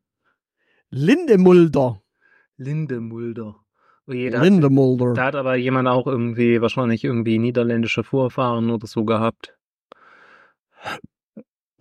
[0.89, 2.01] Lindemulder.
[2.57, 3.55] Linde Mulder.
[4.07, 5.13] Oh je, da, hat, Lindemulder.
[5.13, 9.57] da hat aber jemand auch irgendwie, wahrscheinlich irgendwie niederländische Vorfahren oder so gehabt.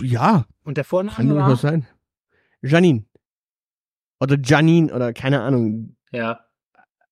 [0.00, 1.70] Ja, Und der kann Vorname durchaus war?
[1.70, 1.86] sein.
[2.62, 3.04] Janine.
[4.20, 5.96] Oder Janine oder keine Ahnung.
[6.12, 6.44] Ja.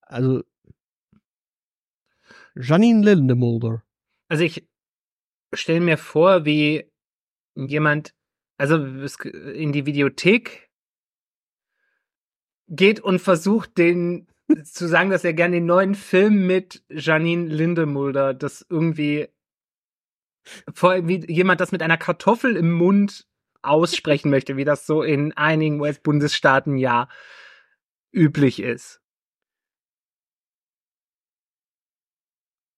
[0.02, 0.42] also
[2.54, 3.82] Janine Lindemulder.
[4.28, 4.68] Also ich
[5.52, 6.90] stelle mir vor, wie
[7.54, 8.14] jemand,
[8.56, 10.70] also in die Videothek
[12.68, 14.28] geht und versucht, den
[14.64, 19.28] zu sagen, dass er gerne den neuen Film mit Janine Lindemulder, das irgendwie
[20.72, 23.26] vor allem wie jemand das mit einer Kartoffel im Mund
[23.62, 27.08] aussprechen möchte, wie das so in einigen US-Bundesstaaten ja
[28.12, 28.99] üblich ist.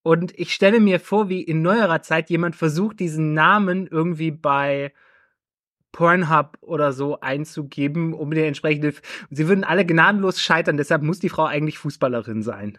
[0.03, 4.93] Und ich stelle mir vor, wie in neuerer Zeit jemand versucht, diesen Namen irgendwie bei
[5.93, 8.95] Pornhub oder so einzugeben, um den entsprechende.
[9.31, 12.79] Sie würden alle gnadenlos scheitern, deshalb muss die Frau eigentlich Fußballerin sein.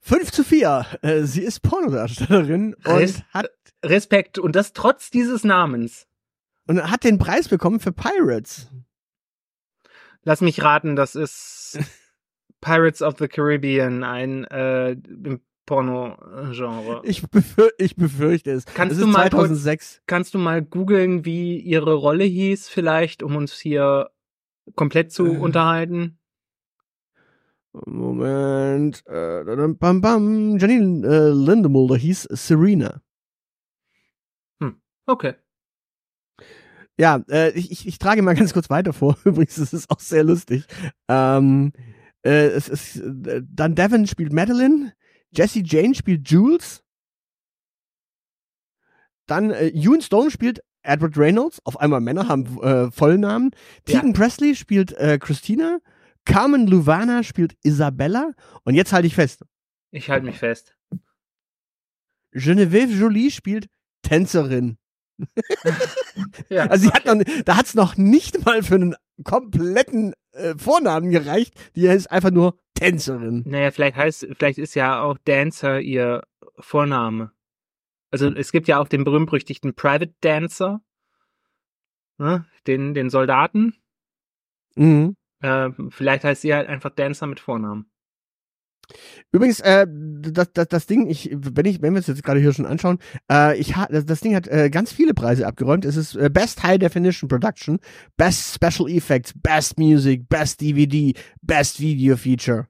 [0.00, 0.86] 5 zu 4.
[1.02, 3.50] Äh, sie ist Pornodarstellerin und Res hat.
[3.84, 4.38] Respekt.
[4.38, 6.06] Und das trotz dieses Namens.
[6.66, 8.68] Und hat den Preis bekommen für Pirates.
[10.22, 11.78] Lass mich raten, das ist
[12.60, 14.96] Pirates of the Caribbean, ein äh,
[15.66, 17.02] Porno-Genre.
[17.04, 18.64] Ich, befür ich befürchte es.
[18.64, 19.96] Kannst es du mal 2006.
[19.96, 24.10] Kurz, kannst du mal googeln, wie ihre Rolle hieß, vielleicht, um uns hier
[24.74, 25.36] komplett zu äh.
[25.36, 26.18] unterhalten?
[27.72, 29.04] Moment.
[29.06, 29.44] Äh,
[29.78, 30.58] bam, bam.
[30.58, 33.00] Janine äh, Lindemulder hieß Serena.
[34.60, 35.34] Hm, okay.
[36.98, 39.16] Ja, äh, ich, ich, ich trage mal ganz kurz weiter vor.
[39.24, 40.64] Übrigens, das ist auch sehr lustig.
[41.08, 41.72] Ähm,
[42.24, 44.92] äh, es ist, äh, dann Devin spielt Madeline,
[45.30, 46.82] Jesse Jane spielt Jules,
[49.26, 53.50] dann äh, Ewan Stone spielt Edward Reynolds, auf einmal Männer haben äh, Vollnamen.
[53.86, 54.00] Ja.
[54.00, 55.78] Tegan Presley spielt äh, Christina,
[56.24, 58.32] Carmen Luvana spielt Isabella
[58.64, 59.44] und jetzt halte ich fest.
[59.90, 60.76] Ich halte mich fest.
[62.32, 63.68] Genevieve Jolie spielt
[64.02, 64.78] Tänzerin.
[66.48, 67.08] ja, also sie okay.
[67.08, 71.54] hat noch, da hat es noch nicht mal für einen kompletten äh, Vornamen gereicht.
[71.74, 73.42] Die ist einfach nur Tänzerin.
[73.46, 76.22] Naja, vielleicht heißt, vielleicht ist ja auch Dancer ihr
[76.58, 77.32] Vorname.
[78.10, 80.80] Also es gibt ja auch den berühmt-berüchtigten Private Dancer,
[82.16, 82.46] ne?
[82.66, 83.74] den, den Soldaten.
[84.76, 85.16] Mhm.
[85.40, 87.90] Äh, vielleicht heißt sie halt einfach Dancer mit Vornamen.
[89.32, 92.52] Übrigens, äh, das, das, das Ding, ich, wenn ich, wenn wir es jetzt gerade hier
[92.52, 92.98] schon anschauen,
[93.30, 95.84] äh, ich ha, das, das Ding hat äh, ganz viele Preise abgeräumt.
[95.84, 97.78] Es ist äh, Best High Definition Production,
[98.16, 102.68] Best Special Effects, Best Music, Best DVD, Best Video Feature,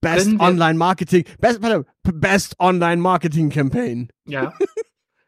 [0.00, 4.08] Best Online Marketing, Best, warte, Best Online Marketing Campaign.
[4.26, 4.52] Ja.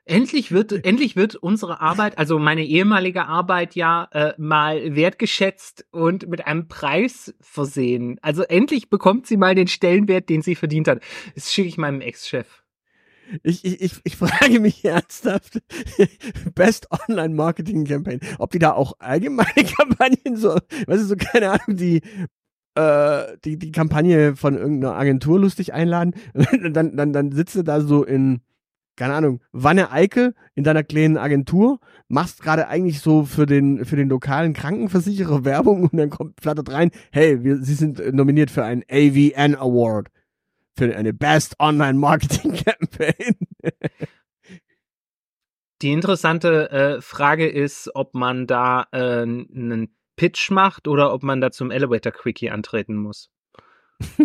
[0.09, 6.29] Endlich wird, endlich wird unsere Arbeit, also meine ehemalige Arbeit ja äh, mal wertgeschätzt und
[6.29, 8.19] mit einem Preis versehen.
[8.23, 11.03] Also endlich bekommt sie mal den Stellenwert, den sie verdient hat.
[11.35, 12.63] Das schicke ich meinem Ex-Chef.
[13.43, 15.61] Ich, ich, ich, ich frage mich ernsthaft,
[16.55, 20.55] Best Online Marketing Campaign, ob die da auch allgemeine Kampagnen so,
[20.87, 22.01] weißt du, so keine Ahnung, die
[22.75, 26.15] äh, die, die Kampagne von irgendeiner Agentur lustig einladen,
[26.73, 28.41] dann, dann, dann sitzt du da so in
[28.99, 33.97] keine Ahnung, Wanne Eickel in deiner kleinen Agentur, machst gerade eigentlich so für den, für
[33.97, 38.65] den lokalen Krankenversicherer Werbung und dann kommt, flattert rein, hey, wir, Sie sind nominiert für
[38.65, 40.09] einen AVN Award.
[40.77, 43.37] Für eine Best Online Marketing Campaign.
[45.81, 51.41] Die interessante äh, Frage ist, ob man da äh, einen Pitch macht oder ob man
[51.41, 53.31] da zum Elevator Quickie antreten muss.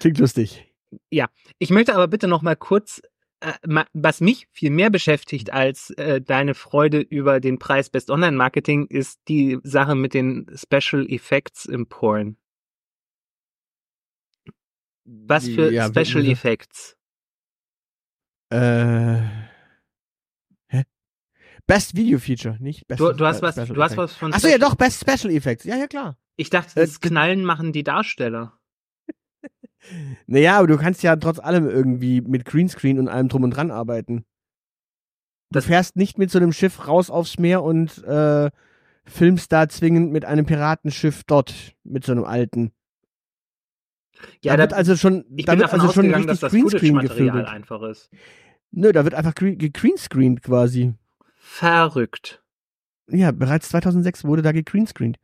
[0.00, 0.73] Klingt lustig.
[1.10, 1.28] Ja,
[1.58, 3.02] ich möchte aber bitte noch mal kurz,
[3.40, 8.36] äh, was mich viel mehr beschäftigt als äh, deine Freude über den Preis Best Online
[8.36, 12.36] Marketing, ist die Sache mit den Special Effects im Porn.
[15.04, 16.96] Was für ja, Special Effects?
[18.50, 19.20] Äh.
[20.68, 20.84] Hä?
[21.66, 24.32] Best Video Feature, nicht Best Du, du hast was, du hast was von.
[24.32, 25.64] Achso, ja doch, Best Special Effects.
[25.64, 26.18] Ja, ja, klar.
[26.36, 28.58] Ich dachte, das äh, Knallen machen die Darsteller.
[30.26, 33.70] Naja, aber du kannst ja trotz allem irgendwie mit Greenscreen und allem drum und dran
[33.70, 34.24] arbeiten.
[35.50, 38.50] Du fährst nicht mit so einem Schiff raus aufs Meer und äh,
[39.04, 42.72] filmst da zwingend mit einem Piratenschiff dort, mit so einem alten.
[44.42, 46.52] Ja, da, wird also schon, ich da bin wird davon also schon richtig dass das
[46.52, 47.46] Greenscreen gefilmt.
[47.46, 48.10] einfach ist.
[48.70, 50.94] Nö, da wird einfach gegreenscreened quasi.
[51.36, 52.42] Verrückt.
[53.08, 55.18] Ja, bereits 2006 wurde da gegreenscreened.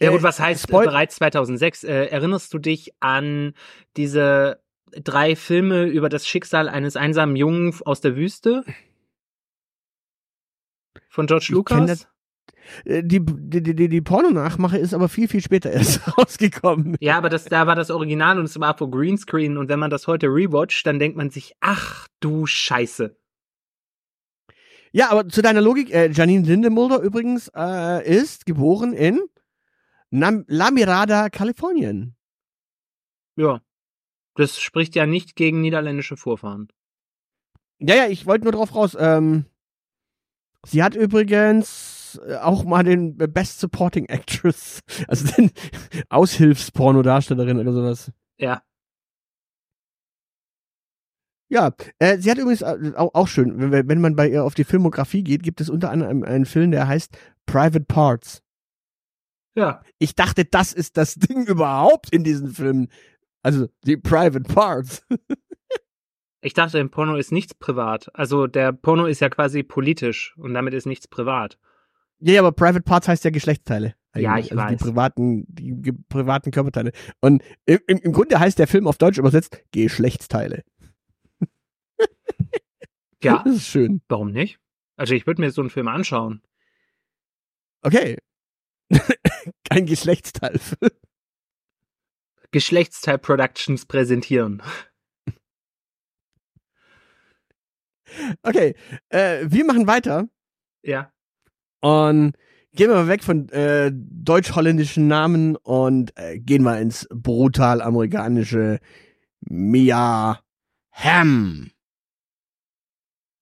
[0.00, 1.84] Ja gut, äh, was heißt Spoil bereits 2006?
[1.84, 3.54] Äh, erinnerst du dich an
[3.96, 4.60] diese
[4.92, 8.64] drei Filme über das Schicksal eines einsamen Jungen aus der Wüste?
[11.08, 12.06] Von George Lucas?
[12.84, 16.96] Äh, die, die, die, die Porno-Nachmache ist aber viel, viel später erst rausgekommen.
[17.00, 19.90] Ja, aber das, da war das Original und es war vor Greenscreen und wenn man
[19.90, 23.16] das heute rewatcht, dann denkt man sich, ach du Scheiße.
[24.90, 29.20] Ja, aber zu deiner Logik, äh, Janine Lindemulder übrigens äh, ist geboren in
[30.10, 32.16] Nam La Mirada, Kalifornien.
[33.36, 33.60] Ja.
[34.34, 36.68] Das spricht ja nicht gegen niederländische Vorfahren.
[37.80, 38.96] Ja, ja, ich wollte nur drauf raus.
[38.98, 39.46] Ähm,
[40.64, 45.50] sie hat übrigens äh, auch mal den Best Supporting Actress, also den
[46.08, 48.12] Aushilfspornodarstellerin oder sowas.
[48.38, 48.62] Ja.
[51.50, 54.54] Ja, äh, sie hat übrigens äh, auch, auch schön, wenn, wenn man bei ihr auf
[54.54, 57.16] die Filmografie geht, gibt es unter anderem einen Film, der heißt
[57.46, 58.42] Private Parts.
[59.58, 59.82] Ja.
[59.98, 62.88] Ich dachte, das ist das Ding überhaupt in diesen Filmen.
[63.42, 65.04] Also die Private Parts.
[66.40, 68.10] Ich dachte, im Porno ist nichts privat.
[68.14, 71.58] Also der Porno ist ja quasi politisch und damit ist nichts privat.
[72.20, 73.96] Ja, ja, aber Private Parts heißt ja Geschlechtsteile.
[74.14, 74.70] Ja, ich also weiß.
[74.70, 76.92] Die privaten, die privaten Körperteile.
[77.20, 80.62] Und im, im Grunde heißt der Film auf Deutsch übersetzt Geschlechtsteile.
[83.20, 84.00] Ja, Das ist schön.
[84.08, 84.60] warum nicht?
[84.96, 86.40] Also ich würde mir so einen Film anschauen.
[87.82, 88.18] Okay.
[89.68, 90.60] Kein Geschlechtsteil.
[92.50, 94.62] Geschlechtsteil Productions präsentieren.
[98.42, 98.74] Okay.
[99.10, 100.28] Äh, wir machen weiter.
[100.82, 101.12] Ja.
[101.80, 102.32] Und
[102.72, 108.80] gehen wir weg von äh, deutsch-holländischen Namen und äh, gehen wir ins brutal amerikanische
[109.40, 110.40] Mia
[110.92, 111.70] Ham.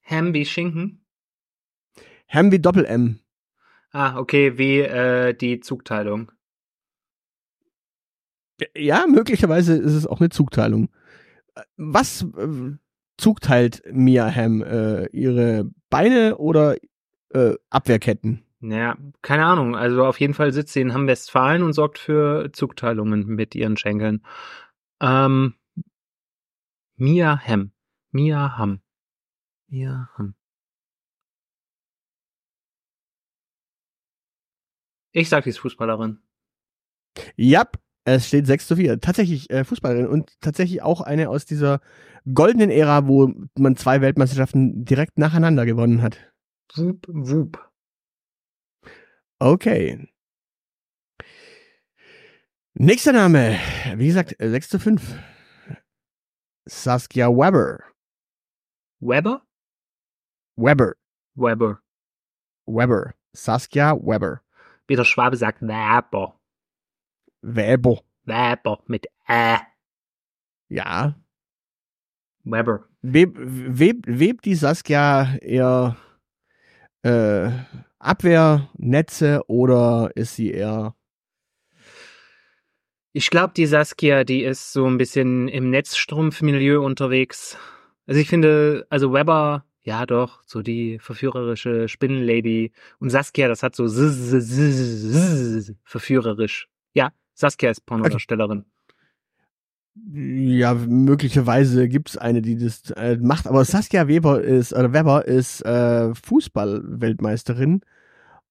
[0.03, 1.05] Ham wie Schinken.
[2.29, 3.21] Ham wie Doppel-M.
[3.99, 6.31] Ah, okay, wie äh, die Zugteilung.
[8.77, 10.91] Ja, möglicherweise ist es auch eine Zugteilung.
[11.79, 12.77] Was äh,
[13.17, 14.63] zugteilt Mia Ham?
[14.63, 16.77] Äh, ihre Beine oder
[17.31, 18.45] äh, Abwehrketten?
[18.61, 19.75] Naja, keine Ahnung.
[19.75, 24.27] Also auf jeden Fall sitzt sie in Hamm-Westfalen und sorgt für Zugteilungen mit ihren Schenkeln.
[25.01, 25.55] Ähm,
[26.97, 27.73] Mia Hamm.
[28.11, 28.81] Mia Hamm.
[29.69, 30.36] Mia Hamm.
[35.16, 36.18] Ich sag, die ist Fußballerin.
[37.37, 37.66] Ja,
[38.05, 39.00] es steht 6 zu 4.
[39.00, 41.81] Tatsächlich äh, Fußballerin und tatsächlich auch eine aus dieser
[42.35, 46.18] goldenen Ära, wo man zwei Weltmeisterschaften direkt nacheinander gewonnen hat.
[46.74, 47.72] Wup, wup.
[49.38, 50.07] Okay.
[52.74, 53.59] Nächster Name.
[53.94, 55.14] Wie gesagt, äh, 6 zu 5.
[56.66, 57.83] Saskia Weber.
[59.00, 59.46] Weber?
[60.57, 60.92] Weber.
[61.37, 61.81] Weber.
[62.66, 63.14] Weber.
[63.33, 64.42] Saskia Weber.
[64.87, 66.38] Wie der Schwabe sagt, Weber.
[67.42, 68.03] Weber.
[68.25, 69.59] Weber mit Ä.
[70.68, 71.14] Ja.
[72.44, 72.88] Weber.
[73.03, 75.96] Web, web, webt die Saskia eher
[77.03, 77.51] äh,
[77.99, 80.94] Abwehrnetze oder ist sie eher
[83.12, 87.57] Ich glaube, die Saskia, die ist so ein bisschen im Netzstrumpfmilieu unterwegs.
[88.07, 92.72] Also ich finde, also Weber, ja doch, so die verführerische Spinnenlady.
[92.99, 93.87] Und Saskia, das hat so
[95.85, 96.68] verführerisch.
[96.92, 98.64] Ja, Saskia ist Pornodarstellerin.
[100.12, 105.64] Ja, möglicherweise gibt's eine, die das äh, macht, aber Saskia Weber ist, oder Weber ist
[105.64, 107.81] äh, Fußball-Weltmeisterin.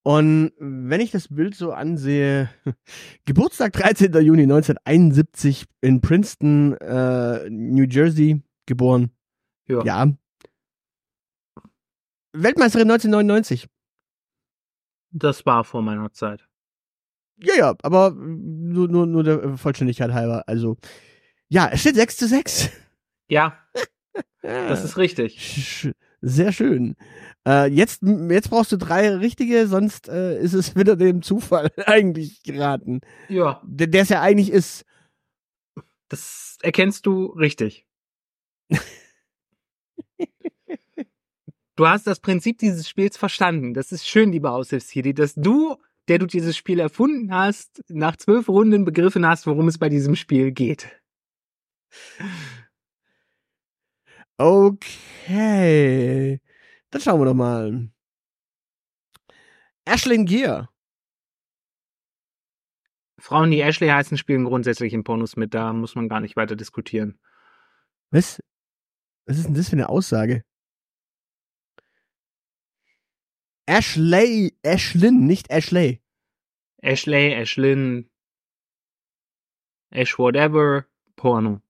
[0.03, 2.49] Und wenn ich das Bild so ansehe,
[3.25, 4.13] Geburtstag 13.
[4.13, 9.11] Juni 1971 in Princeton, äh, New Jersey, geboren.
[9.67, 9.83] Ja.
[9.83, 10.07] Ja.
[12.35, 13.67] Weltmeisterin 1999.
[15.11, 16.47] Das war vor meiner Zeit.
[17.37, 20.43] Ja, ja, aber nur, nur, nur der Vollständigkeit halber.
[20.47, 20.77] Also,
[21.49, 22.69] ja, es steht 6 zu 6.
[23.27, 23.57] Ja,
[24.41, 25.91] das ist richtig.
[26.21, 26.95] Sehr schön.
[27.47, 32.41] Äh, jetzt, jetzt brauchst du drei richtige, sonst äh, ist es wieder dem Zufall eigentlich
[32.43, 33.01] geraten.
[33.29, 34.85] Ja, Der der es ja eigentlich ist.
[36.09, 37.85] das erkennst du richtig.
[41.75, 43.73] Du hast das Prinzip dieses Spiels verstanden.
[43.73, 45.75] Das ist schön, lieber Aushilfshidi, dass du,
[46.07, 50.15] der du dieses Spiel erfunden hast, nach zwölf Runden begriffen hast, worum es bei diesem
[50.15, 50.89] Spiel geht.
[54.37, 56.39] Okay.
[56.91, 57.89] Dann schauen wir doch mal.
[59.85, 60.69] Ashlyn Gear.
[63.19, 65.53] Frauen, die Ashley heißen, spielen grundsätzlich in Pornos mit.
[65.53, 67.19] Da muss man gar nicht weiter diskutieren.
[68.11, 68.41] Was?
[69.25, 70.43] Was ist denn das für eine Aussage?
[73.65, 76.01] Ashley, Ashlyn, nicht Ashley.
[76.81, 78.09] Ashley, Ashlyn,
[79.91, 80.85] Ash whatever,
[81.15, 81.61] Porno.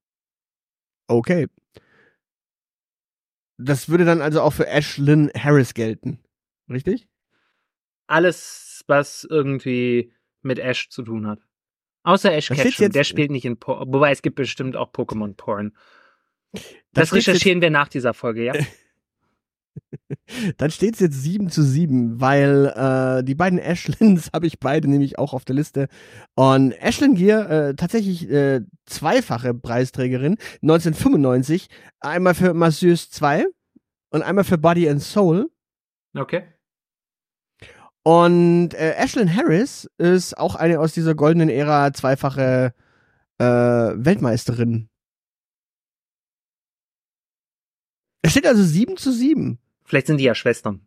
[1.08, 1.46] Okay.
[3.58, 6.18] Das würde dann also auch für Ashlyn Harris gelten.
[6.68, 7.08] Richtig?
[8.06, 11.40] Alles, was irgendwie mit Ash zu tun hat.
[12.02, 13.92] Außer Ash Ketchum, der spielt nicht in Porn.
[13.92, 15.72] Wobei es gibt bestimmt auch Pokémon-Porn.
[16.52, 16.60] Da
[16.92, 18.52] Das steht's recherchieren wir nach dieser Folge, ja?
[20.58, 24.88] Dann steht es jetzt 7 zu 7, weil äh, die beiden Ashlyns habe ich beide
[24.88, 25.88] nämlich auch auf der Liste.
[26.34, 31.68] Und Ashlyn Gear, äh, tatsächlich äh, zweifache Preisträgerin, 1995,
[32.00, 33.46] einmal für Masseuse 2
[34.10, 35.50] und einmal für Body and Soul.
[36.16, 36.44] Okay.
[38.02, 42.72] Und äh, Ashlyn Harris ist auch eine aus dieser goldenen Ära, zweifache
[43.38, 44.88] äh, Weltmeisterin.
[48.22, 49.58] Es steht also 7 zu 7.
[49.86, 50.86] Vielleicht sind die ja Schwestern.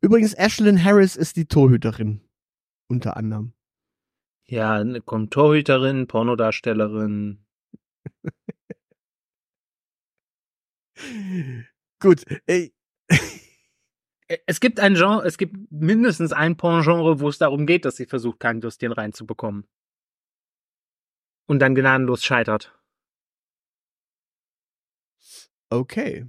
[0.00, 2.20] Übrigens, Ashlyn Harris ist die Torhüterin.
[2.88, 3.52] Unter anderem.
[4.46, 7.44] Ja, ne, kommt Torhüterin, Pornodarstellerin.
[12.00, 12.24] Gut.
[12.46, 12.72] Ey.
[14.46, 18.06] Es gibt ein Genre, es gibt mindestens ein Porngenre, wo es darum geht, dass sie
[18.06, 19.68] versucht, keinen Würstchen reinzubekommen.
[21.46, 22.76] Und dann gnadenlos scheitert.
[25.70, 26.26] Okay.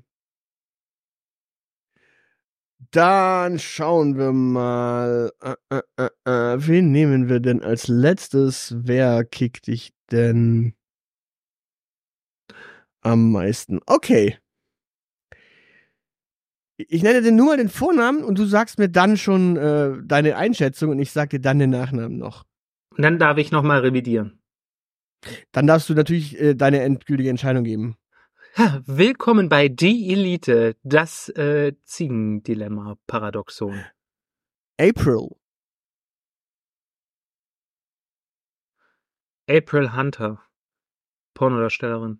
[2.91, 5.31] Dann schauen wir mal.
[5.41, 8.75] Äh, äh, äh, äh, wen nehmen wir denn als letztes?
[8.77, 10.73] Wer kickt dich denn
[13.01, 13.79] am meisten?
[13.85, 14.37] Okay.
[16.77, 20.37] Ich nenne dir nur mal den Vornamen und du sagst mir dann schon äh, deine
[20.37, 22.45] Einschätzung und ich sag dir dann den Nachnamen noch.
[22.95, 24.39] Und dann darf ich nochmal revidieren.
[25.51, 27.97] Dann darfst du natürlich äh, deine endgültige Entscheidung geben.
[28.57, 33.85] Willkommen bei Die Elite, das äh, Ziegendilemma-Paradoxon.
[34.79, 35.35] April.
[39.47, 40.41] April Hunter,
[41.35, 42.19] Pornodarstellerin.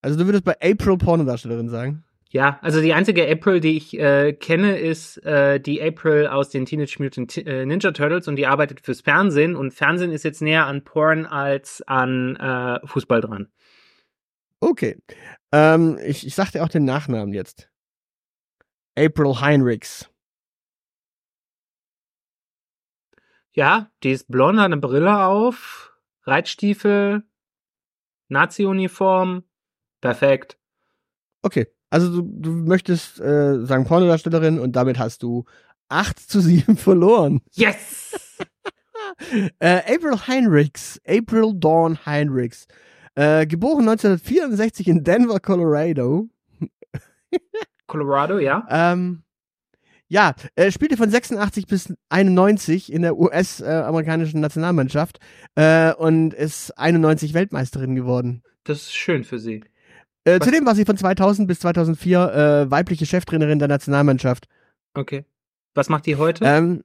[0.00, 2.02] Also du würdest bei April Pornodarstellerin sagen?
[2.30, 6.66] Ja, also die einzige April, die ich äh, kenne, ist äh, die April aus den
[6.66, 10.66] Teenage Mutant äh, Ninja Turtles und die arbeitet fürs Fernsehen und Fernsehen ist jetzt näher
[10.66, 13.52] an Porn als an äh, Fußball dran.
[14.62, 14.96] Okay.
[15.50, 17.68] Ähm, ich, ich sag dir auch den Nachnamen jetzt.
[18.96, 20.08] April Heinrichs.
[23.54, 25.92] Ja, die ist blond, hat eine Brille auf,
[26.22, 27.24] Reitstiefel,
[28.28, 29.42] Nazi-Uniform,
[30.00, 30.58] perfekt.
[31.42, 35.44] Okay, also du, du möchtest äh, sagen Pornodarstellerin und damit hast du
[35.88, 37.42] 8 zu 7 verloren.
[37.50, 38.38] Yes!
[39.58, 42.68] äh, April Heinrichs, April Dawn Heinrichs,
[43.14, 46.28] äh, geboren 1964 in Denver, Colorado.
[47.86, 48.66] Colorado, ja.
[48.70, 49.22] Ähm,
[50.08, 55.18] ja, er spielte von 86 bis 91 in der US-amerikanischen Nationalmannschaft
[55.54, 58.42] äh, und ist 91 Weltmeisterin geworden.
[58.64, 59.64] Das ist schön für sie.
[60.24, 64.46] Äh, zudem war sie von 2000 bis 2004 äh, weibliche Cheftrainerin der Nationalmannschaft.
[64.94, 65.24] Okay.
[65.74, 66.44] Was macht die heute?
[66.44, 66.84] Ähm,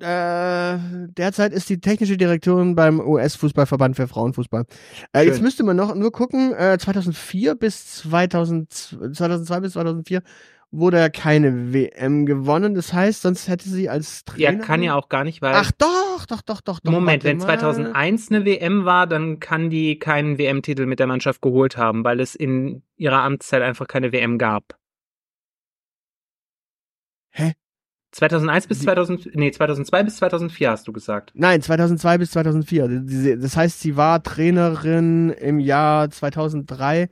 [0.00, 0.78] äh,
[1.16, 4.64] derzeit ist die technische Direktorin beim US-Fußballverband für Frauenfußball.
[5.12, 8.72] Äh, jetzt müsste man noch nur gucken, äh, 2004 bis 2000,
[9.12, 10.22] 2002 bis 2004
[10.72, 12.74] wurde er keine WM gewonnen.
[12.74, 14.58] Das heißt, sonst hätte sie als Trainer.
[14.58, 15.54] Ja, kann ja auch gar nicht, weil.
[15.54, 16.80] Ach doch, doch, doch, doch.
[16.80, 17.44] doch Moment, wenn mal.
[17.58, 22.20] 2001 eine WM war, dann kann die keinen WM-Titel mit der Mannschaft geholt haben, weil
[22.20, 24.76] es in ihrer Amtszeit einfach keine WM gab.
[27.30, 27.52] Hä?
[28.12, 31.30] 2001 bis Die- 2000, nee, 2002 bis 2004 hast du gesagt.
[31.34, 32.88] Nein, 2002 bis 2004.
[33.02, 37.08] Diese- Das heißt, sie war Trainerin im Jahr 2003.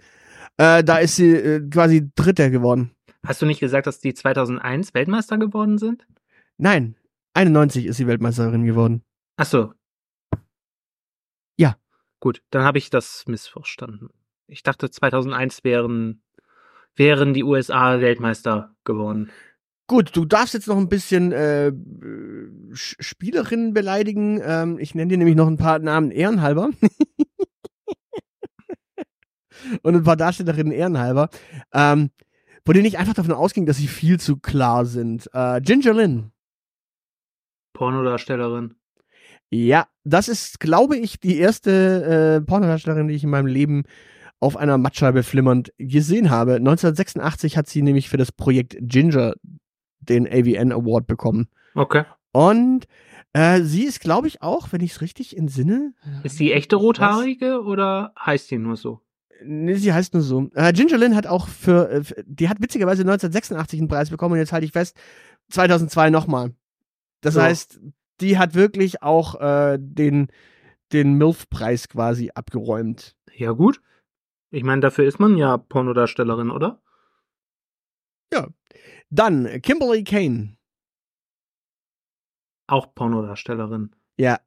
[0.57, 2.91] Äh, da ist sie äh, quasi Dritter geworden.
[3.25, 6.07] Hast du nicht gesagt, dass die 2001 Weltmeister geworden sind?
[6.57, 6.97] Nein,
[7.35, 9.03] 91 ist sie Weltmeisterin geworden.
[9.37, 9.73] Ach so.
[11.57, 11.77] Ja.
[12.21, 14.11] Gut, dann habe ich das missverstanden.
[14.47, 16.23] Ich dachte 2001 wären
[16.97, 19.31] wären die USA Weltmeister geworden.
[19.89, 21.73] Gut, du darfst jetzt noch ein bisschen äh,
[22.75, 24.39] Spielerinnen beleidigen.
[24.45, 26.69] Ähm, ich nenne dir nämlich noch ein paar Namen ehrenhalber.
[29.83, 31.31] Und ein paar Darstellerinnen ehrenhalber.
[31.73, 32.11] Ähm,
[32.67, 35.31] von denen ich einfach davon ausging, dass sie viel zu klar sind.
[35.33, 36.33] Äh, Ginger Lynn.
[37.73, 38.75] Pornodarstellerin.
[39.49, 43.85] Ja, das ist, glaube ich, die erste äh, Pornodarstellerin, die ich in meinem Leben
[44.39, 46.57] auf einer Mattscheibe flimmernd gesehen habe.
[46.57, 49.33] 1986 hat sie nämlich für das Projekt Ginger
[50.09, 51.49] den AVN Award bekommen.
[51.75, 52.05] Okay.
[52.33, 52.87] Und
[53.33, 55.95] äh, sie ist, glaube ich, auch, wenn ich es richtig entsinne.
[56.25, 59.01] Ist die echte rothaarige oder heißt die nur so?
[59.45, 60.51] Nee, sie heißt nur so.
[60.55, 64.33] Äh, Ginger Lynn hat auch für, äh, für- die hat witzigerweise 1986 einen Preis bekommen
[64.33, 64.97] und jetzt halte ich fest,
[65.51, 66.55] 2002 nochmal.
[67.21, 67.43] Das So.
[67.43, 67.81] heißt,
[68.21, 70.29] die hat wirklich auch äh, den,
[70.93, 73.15] den MILF-Preis quasi abgeräumt.
[73.35, 73.81] Ja, gut.
[74.51, 76.81] Ich meine, dafür ist man ja Pornodarstellerin, oder?
[79.11, 80.57] Dann Kimberly Kane.
[82.67, 83.95] Auch Pornodarstellerin.
[84.19, 84.41] Ja,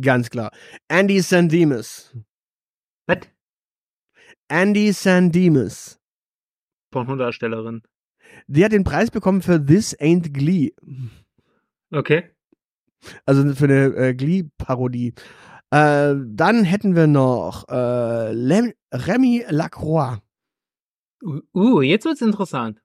[0.00, 0.50] ganz klar.
[0.88, 2.16] Andy Sandemus.
[3.06, 3.18] Was?
[4.48, 6.00] Andy Sandemus.
[6.90, 7.82] Pornodarstellerin.
[8.48, 10.72] Die hat den Preis bekommen für This Ain't Glee.
[11.92, 12.30] Okay.
[13.24, 15.14] Also für eine äh, Glee-Parodie.
[15.70, 17.74] Äh, dann hätten wir noch äh,
[18.92, 20.20] Remy Lacroix.
[21.22, 22.82] Uh, uh, jetzt wird's interessant.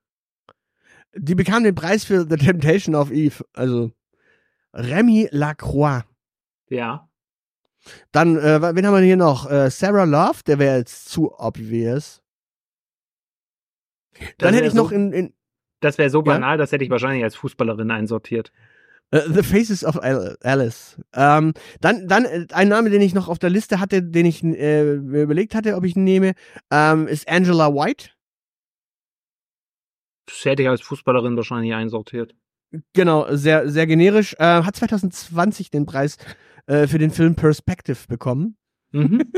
[1.17, 3.43] Die bekam den Preis für The Temptation of Eve.
[3.53, 3.91] Also
[4.73, 6.03] Remy Lacroix.
[6.69, 7.09] Ja.
[8.11, 9.49] Dann, äh, wen haben wir hier noch?
[9.49, 12.21] Äh, Sarah Love, der wäre jetzt zu obvious.
[14.37, 15.33] Dann hätte ich wär noch so, in, in
[15.81, 16.23] Das wäre so Ja?
[16.23, 18.51] banal, das hätte ich wahrscheinlich als Fußballerin einsortiert.
[19.11, 20.99] äh, The Faces of Al- Alice.
[21.13, 24.43] Ähm, dann, dann äh, ein Name, den ich noch auf der Liste hatte, den ich
[24.43, 26.33] äh, mir überlegt hatte, ob ich ihn nehme,
[26.71, 28.09] ähm, ist Angela White.
[30.25, 32.35] Das hätte ich als Fußballerin wahrscheinlich einsortiert.
[32.93, 34.33] Genau, sehr, sehr generisch.
[34.39, 36.17] Äh, hat 2020 den Preis
[36.67, 38.57] äh, für den Film Perspective bekommen.
[38.91, 39.23] Mhm.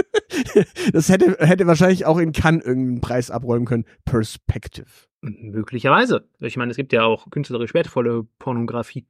[0.91, 3.85] Das hätte, hätte wahrscheinlich auch in Cannes irgendeinen Preis abräumen können.
[4.05, 4.87] Perspective.
[5.21, 6.27] Möglicherweise.
[6.39, 9.07] Ich meine, es gibt ja auch künstlerisch wertvolle Pornografie.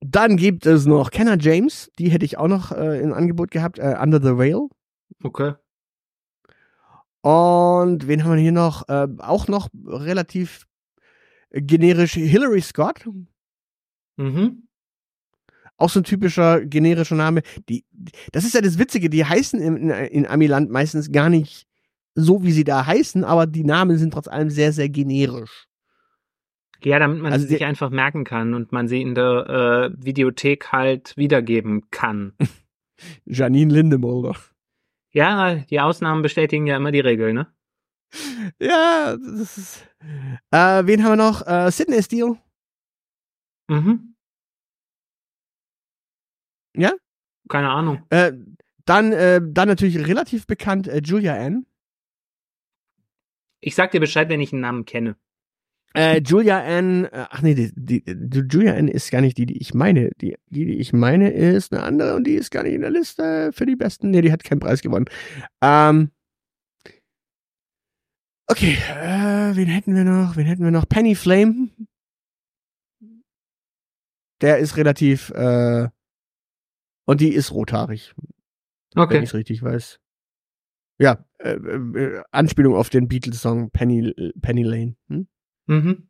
[0.00, 3.78] Dann gibt es noch Kenna James, die hätte ich auch noch äh, im Angebot gehabt,
[3.78, 4.68] äh, Under the Veil.
[5.22, 5.54] Okay.
[7.22, 8.88] Und wen haben wir hier noch?
[8.88, 10.65] Äh, auch noch relativ
[11.50, 13.08] generisch Hillary Scott.
[14.16, 14.68] Mhm.
[15.78, 17.42] Auch so ein typischer generischer Name.
[17.68, 17.84] Die,
[18.32, 21.66] das ist ja das Witzige, die heißen in, in, in Amiland meistens gar nicht
[22.14, 25.66] so, wie sie da heißen, aber die Namen sind trotz allem sehr, sehr generisch.
[26.82, 30.04] Ja, damit man Also sie sich einfach merken kann und man sie in der äh,
[30.04, 32.32] Videothek halt wiedergeben kann.
[33.26, 34.34] Janine Lindemulder.
[35.10, 37.48] ja, die Ausnahmen bestätigen ja immer die Regel, ne?
[38.60, 39.88] Ja, das ist.
[40.50, 41.46] Äh, wen haben wir noch?
[41.46, 42.38] Äh, Sydney Steele.
[43.68, 44.14] Mhm.
[46.74, 46.92] Ja?
[47.48, 48.02] Keine Ahnung.
[48.10, 48.32] Äh,
[48.84, 51.66] dann, äh, dann natürlich relativ bekannt äh, Julia Ann.
[53.60, 55.16] Ich sag dir Bescheid, wenn ich einen Namen kenne.
[55.94, 59.46] Äh, Julia Ann, äh, ach nee, die, die, die, Julia Ann ist gar nicht die,
[59.46, 60.10] die ich meine.
[60.20, 62.90] Die, die, die ich meine, ist eine andere und die ist gar nicht in der
[62.90, 64.10] Liste für die besten.
[64.10, 65.06] Nee, die hat keinen Preis gewonnen.
[65.62, 66.10] Ähm,
[68.46, 70.36] okay, äh, wen hätten wir noch?
[70.36, 70.88] Wen hätten wir noch?
[70.88, 71.68] Penny Flame.
[74.42, 75.88] Der ist relativ, äh,
[77.06, 78.14] und die ist rothaarig,
[78.94, 79.18] wenn Okay.
[79.18, 79.98] ich es richtig weiß.
[80.98, 84.96] Ja, äh, äh, Anspielung auf den Beatles-Song Penny, Penny Lane.
[85.08, 85.28] Hm?
[85.66, 86.08] Mhm.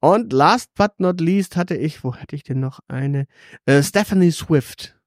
[0.00, 3.26] Und last but not least hatte ich, wo hatte ich denn noch eine?
[3.66, 4.98] Äh, Stephanie Swift.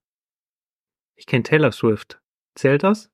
[1.15, 2.21] Ich kenne Taylor Swift.
[2.55, 3.11] Zählt das?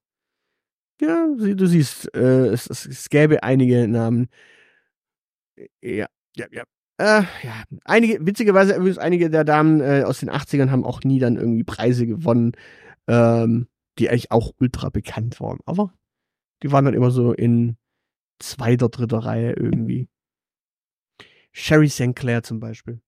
[1.02, 4.28] Ja, du siehst, äh, es, es, gäbe einige Namen.
[5.82, 6.64] Ja, ja, ja.
[7.00, 11.18] Äh, ja, einige, witzigerweise übrigens einige der Damen äh, aus den 80ern haben auch nie
[11.18, 12.52] dann irgendwie Preise gewonnen,
[13.08, 15.58] ähm, die eigentlich auch ultra bekannt waren.
[15.66, 15.92] Aber
[16.62, 17.78] die waren dann immer so in
[18.38, 20.08] zweiter, dritter Reihe irgendwie.
[21.52, 22.16] Sherry St.
[22.16, 23.02] Clair zum Beispiel.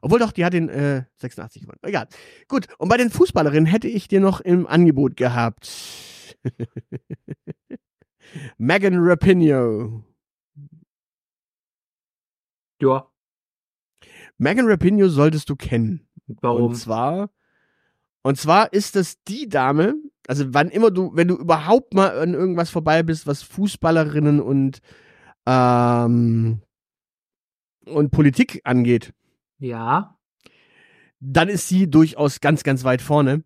[0.00, 1.78] Obwohl doch, die hat den äh, 86 gewonnen.
[1.82, 2.08] Egal.
[2.48, 6.13] Gut, und bei den Fußballerinnen hätte ich dir noch im Angebot gehabt.
[8.58, 10.02] Megan Rapinoe.
[12.80, 13.06] Ja.
[14.38, 16.08] Megan Rapinoe solltest du kennen.
[16.26, 16.64] Warum?
[16.70, 17.30] Und zwar,
[18.22, 19.94] und zwar ist das die Dame,
[20.26, 24.80] also wann immer du, wenn du überhaupt mal an irgendwas vorbei bist, was Fußballerinnen und
[25.46, 26.62] ähm,
[27.86, 29.12] und Politik angeht,
[29.58, 30.18] Ja.
[31.20, 33.44] dann ist sie durchaus ganz, ganz weit vorne.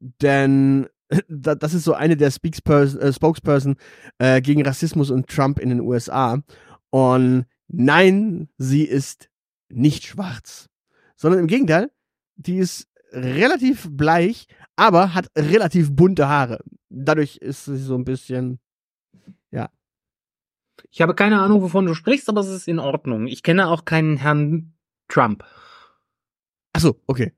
[0.00, 0.86] Denn
[1.28, 3.76] das ist so eine der äh, Spokesperson
[4.18, 6.42] äh, gegen Rassismus und Trump in den USA.
[6.90, 9.28] Und nein, sie ist
[9.68, 10.68] nicht schwarz.
[11.16, 11.90] Sondern im Gegenteil,
[12.36, 14.46] die ist relativ bleich,
[14.76, 16.60] aber hat relativ bunte Haare.
[16.88, 18.58] Dadurch ist sie so ein bisschen.
[20.90, 23.26] Ich habe keine Ahnung, wovon du sprichst, aber es ist in Ordnung.
[23.26, 24.74] Ich kenne auch keinen Herrn
[25.08, 25.44] Trump.
[26.72, 27.32] Achso, okay.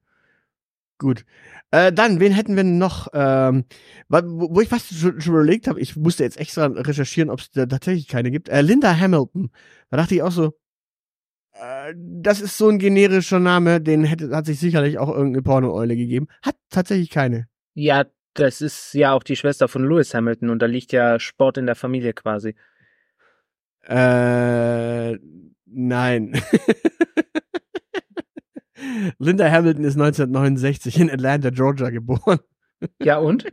[0.99, 1.25] Gut.
[1.71, 3.09] Äh, dann, wen hätten wir noch?
[3.13, 3.65] Ähm,
[4.09, 7.51] wo, wo ich fast schon, schon überlegt habe, ich musste jetzt extra recherchieren, ob es
[7.51, 8.49] da tatsächlich keine gibt.
[8.49, 9.51] Äh, Linda Hamilton.
[9.91, 10.55] Da dachte ich auch so,
[11.53, 15.97] äh, das ist so ein generischer Name, den hätte, hat sich sicherlich auch irgendeine Porno-Eule
[15.97, 16.29] gegeben.
[16.43, 17.47] Hat tatsächlich keine.
[17.75, 21.59] Ja, das ist ja auch die Schwester von Lewis Hamilton und da liegt ja Sport
[21.59, 22.55] in der Familie quasi.
[23.83, 25.19] Äh,
[25.67, 26.41] nein.
[29.19, 32.39] Linda Hamilton ist 1969 in Atlanta, Georgia geboren.
[33.03, 33.47] Ja und?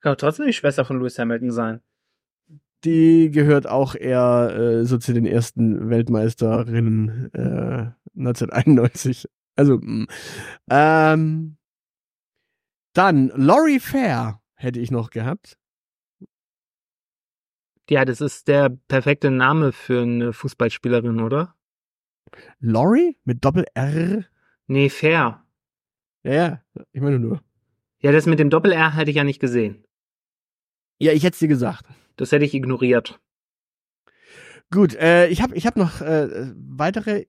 [0.00, 1.80] Kann trotzdem die Schwester von Lewis Hamilton sein.
[2.84, 9.28] Die gehört auch eher äh, so zu den ersten Weltmeisterinnen äh, 1991.
[9.54, 10.06] Also, mh.
[10.70, 11.56] ähm,
[12.94, 15.56] dann Laurie Fair hätte ich noch gehabt.
[17.88, 21.54] Ja, das ist der perfekte Name für eine Fußballspielerin, oder?
[22.60, 24.24] Laurie mit Doppel R?
[24.72, 25.44] Nee, fair.
[26.22, 26.62] Ja, ja,
[26.92, 27.42] ich meine nur.
[27.98, 29.84] Ja, das mit dem Doppel R hätte ich ja nicht gesehen.
[30.98, 31.84] Ja, ich hätte es dir gesagt.
[32.16, 33.20] Das hätte ich ignoriert.
[34.70, 37.26] Gut, äh, ich habe ich hab noch äh, weitere,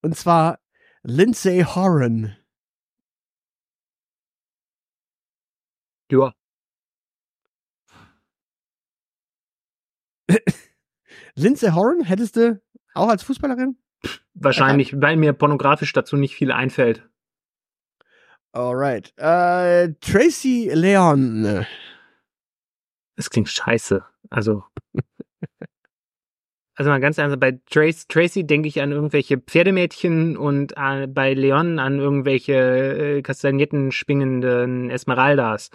[0.00, 0.58] und zwar
[1.02, 2.34] Lindsay Horan.
[6.10, 6.32] Ja.
[11.34, 12.62] Lindsay Horan hättest du
[12.94, 13.76] auch als Fußballerin?
[14.38, 17.08] Wahrscheinlich, weil mir pornografisch dazu nicht viel einfällt.
[18.52, 19.12] Alright.
[19.16, 21.66] Äh, Tracy Leon.
[23.16, 24.04] Das klingt scheiße.
[24.30, 24.64] Also.
[26.78, 31.32] Also mal ganz ernst, bei Trace, Tracy denke ich an irgendwelche Pferdemädchen und äh, bei
[31.32, 35.70] Leon an irgendwelche äh, kastagnierten schwingenden Esmeraldas.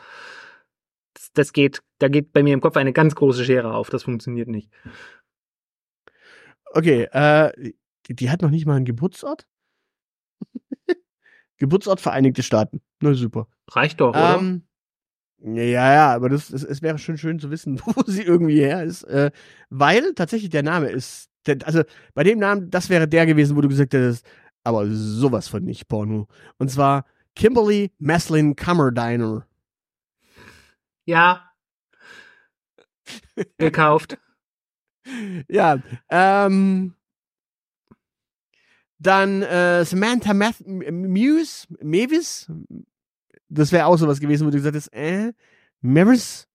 [1.15, 3.89] Das, das geht, da geht bei mir im Kopf eine ganz große Schere auf.
[3.89, 4.69] Das funktioniert nicht.
[6.73, 7.73] Okay, äh,
[8.11, 9.47] die, die hat noch nicht mal einen Geburtsort?
[11.57, 12.81] Geburtsort Vereinigte Staaten.
[13.01, 13.47] Na super.
[13.69, 14.37] Reicht doch, oder?
[14.39, 14.63] Ähm,
[15.43, 18.83] ja, ja, aber das, das, es wäre schon schön zu wissen, wo sie irgendwie her
[18.83, 19.31] ist, äh,
[19.69, 21.83] weil tatsächlich der Name ist, der, also
[22.13, 24.25] bei dem Namen, das wäre der gewesen, wo du gesagt hättest,
[24.63, 26.27] aber sowas von nicht Porno.
[26.59, 27.05] Und zwar
[27.35, 29.47] Kimberly Maslin Kammerdiner.
[31.05, 31.51] Ja.
[33.57, 34.19] Gekauft.
[35.47, 36.93] Ja, ähm,
[39.01, 42.51] dann äh, Samantha Math Muse, Mavis,
[43.49, 45.33] das wäre auch sowas gewesen, wo du gesagt hast, äh,
[45.81, 46.47] Mavis?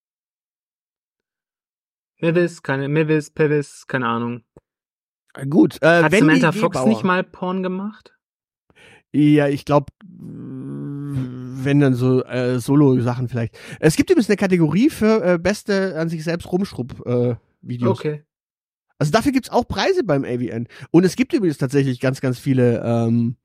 [2.20, 4.44] Mavis, keine, Mavis, Pevis, keine Ahnung.
[5.50, 6.88] Gut, äh, Hat Samantha Fox Gebauer.
[6.88, 8.16] nicht mal Porn gemacht?
[9.12, 13.58] Ja, ich glaube, wenn dann so äh, Solo-Sachen vielleicht.
[13.80, 17.98] Es gibt übrigens eine Kategorie für äh, beste an sich selbst Rumschrubb-Videos.
[17.98, 18.24] Okay.
[18.98, 20.68] Also dafür gibt's auch Preise beim AVN.
[20.90, 23.36] Und es gibt übrigens tatsächlich ganz, ganz viele, ähm,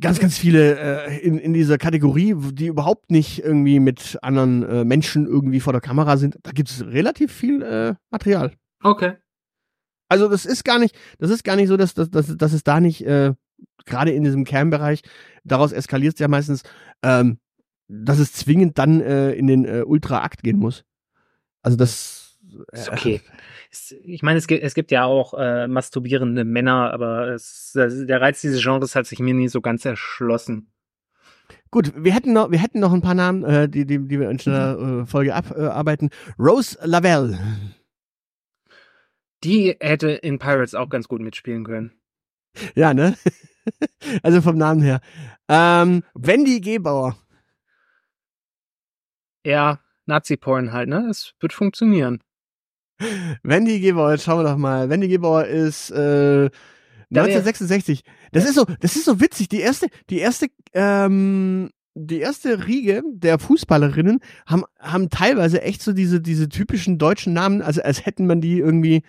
[0.00, 4.84] ganz, ganz viele äh, in, in dieser Kategorie, die überhaupt nicht irgendwie mit anderen äh,
[4.84, 6.38] Menschen irgendwie vor der Kamera sind.
[6.42, 8.52] Da gibt's relativ viel äh, Material.
[8.82, 9.14] Okay.
[10.08, 12.64] Also das ist gar nicht, das ist gar nicht so, dass, dass, dass, dass es
[12.64, 13.34] da nicht, äh,
[13.84, 15.02] gerade in diesem Kernbereich,
[15.44, 16.62] daraus eskaliert es ja meistens,
[17.02, 17.38] ähm,
[17.88, 20.84] dass es zwingend dann äh, in den äh, Ultra-Akt gehen muss.
[21.62, 22.27] Also das
[22.72, 23.20] Ist okay.
[24.02, 28.40] Ich meine, es gibt, es gibt ja auch äh, masturbierende Männer, aber es, der Reiz
[28.40, 30.72] dieses Genres hat sich mir nie so ganz erschlossen.
[31.70, 34.30] Gut, wir hätten noch, wir hätten noch ein paar Namen, äh, die, die, die wir
[34.30, 36.08] in einer äh, Folge abarbeiten.
[36.38, 37.38] Rose Lavelle.
[39.44, 41.92] Die hätte in Pirates auch ganz gut mitspielen können.
[42.74, 43.16] Ja, ne?
[44.22, 45.00] also vom Namen her.
[45.48, 47.18] Ähm, Wendy Gebauer.
[49.44, 51.06] Ja, Nazi-Porn halt, ne?
[51.10, 52.22] Es wird funktionieren.
[53.42, 54.88] Wendy Gebauer, jetzt schauen wir doch mal.
[54.90, 56.50] Wendy Gebauer ist äh, Da
[57.10, 58.02] wär- 1966.
[58.32, 59.48] Das ist so, das ist so witzig.
[59.48, 65.92] Die erste, die erste, ähm, die erste Riege der Fußballerinnen haben, haben teilweise echt so
[65.92, 69.02] diese, diese typischen deutschen Namen, also als hätten man die irgendwie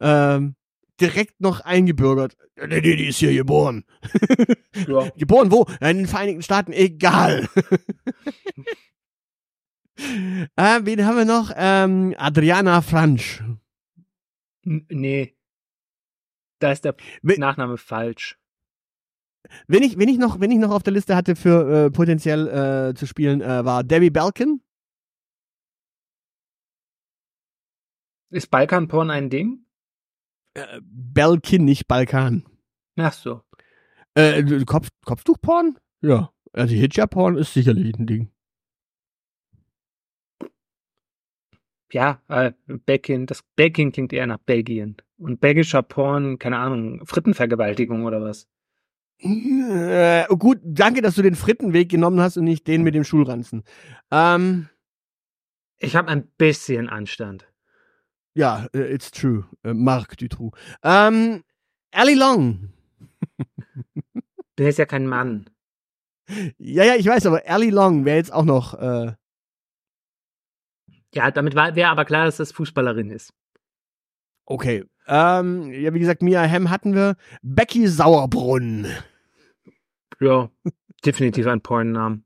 [0.00, 0.54] ähm,
[1.00, 2.36] direkt noch eingebürgert.
[2.62, 3.84] Die, die, die ist hier geboren.
[4.86, 5.08] Ja.
[5.16, 5.66] Geboren wo?
[5.80, 7.48] In den Vereinigten Staaten, egal.
[10.56, 11.52] äh, wen haben wir noch?
[11.56, 13.42] Ähm, Adriana Fransch.
[14.64, 15.36] N- Nee.
[16.58, 18.38] Da ist der We- Nachname falsch.
[19.66, 22.90] Wen ich, wen ich noch, wen ich noch auf der Liste hatte für äh, potenziell
[22.90, 24.60] äh, zu spielen, äh, war Debbie Balkin.
[28.30, 29.64] Ist Balkanporn ein Ding?
[30.54, 32.44] Äh, Balkin, nicht Balkan.
[32.96, 33.42] Ach so.
[34.14, 35.78] Äh, Kopf, Kopftuchporn?
[36.02, 36.32] Ja.
[36.52, 38.30] Also Hijab-Porn ist sicherlich ein Ding.
[41.92, 44.96] Ja, äh, Belgien, das Belgien klingt eher nach Belgien.
[45.18, 48.48] Und belgischer Porn, keine Ahnung, Frittenvergewaltigung oder was?
[49.22, 53.64] Äh, gut, danke, dass du den Frittenweg genommen hast und nicht den mit dem Schulranzen.
[54.10, 54.68] Ähm,
[55.78, 57.46] Ich habe ein bisschen Anstand.
[58.34, 59.44] ja, äh, it's true.
[59.64, 60.52] Äh, Marc Dutroux.
[60.82, 61.42] Ähm,
[61.92, 62.72] Ali Long.
[64.58, 65.50] Der ist ja kein Mann.
[66.58, 69.12] Ja, ja, ich weiß, aber Ali Long wäre jetzt auch noch, äh,
[71.14, 73.32] Ja, damit wäre aber klar, dass das Fußballerin ist.
[74.44, 74.84] okay.
[75.06, 77.16] Ähm, ja, wie gesagt, Mia Hamm hatten wir.
[77.42, 78.86] Becky Sauerbrunn.
[80.20, 80.50] Ja,
[81.04, 82.24] definitiv ein Pornnamen.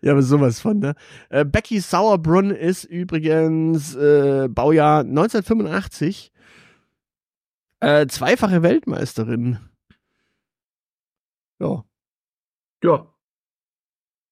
[0.00, 0.94] Ja, aber sowas von, ne?
[1.28, 6.32] Äh, Becky Sauerbrunn ist übrigens äh, Baujahr 1985
[7.80, 9.58] äh, zweifache Weltmeisterin.
[11.60, 11.84] Ja.
[12.82, 13.14] Ja.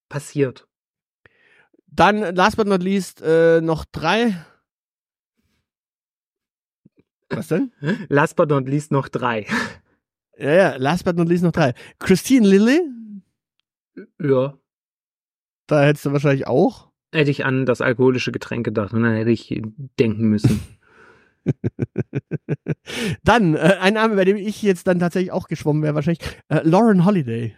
[0.09, 0.67] Passiert.
[1.95, 4.35] Dann, last but not least, äh, noch drei.
[7.29, 7.71] Was denn?
[8.09, 9.45] Last but not least noch drei.
[10.37, 11.73] Ja, ja, last but not least noch drei.
[11.99, 12.81] Christine Lilly,
[14.19, 14.57] Ja.
[15.67, 16.91] da hättest du wahrscheinlich auch.
[17.11, 19.61] Hätte ich an das alkoholische Getränk gedacht und dann hätte ich
[19.99, 20.61] denken müssen.
[23.23, 26.61] dann, äh, ein Name, bei dem ich jetzt dann tatsächlich auch geschwommen wäre, wahrscheinlich äh,
[26.63, 27.55] Lauren Holiday.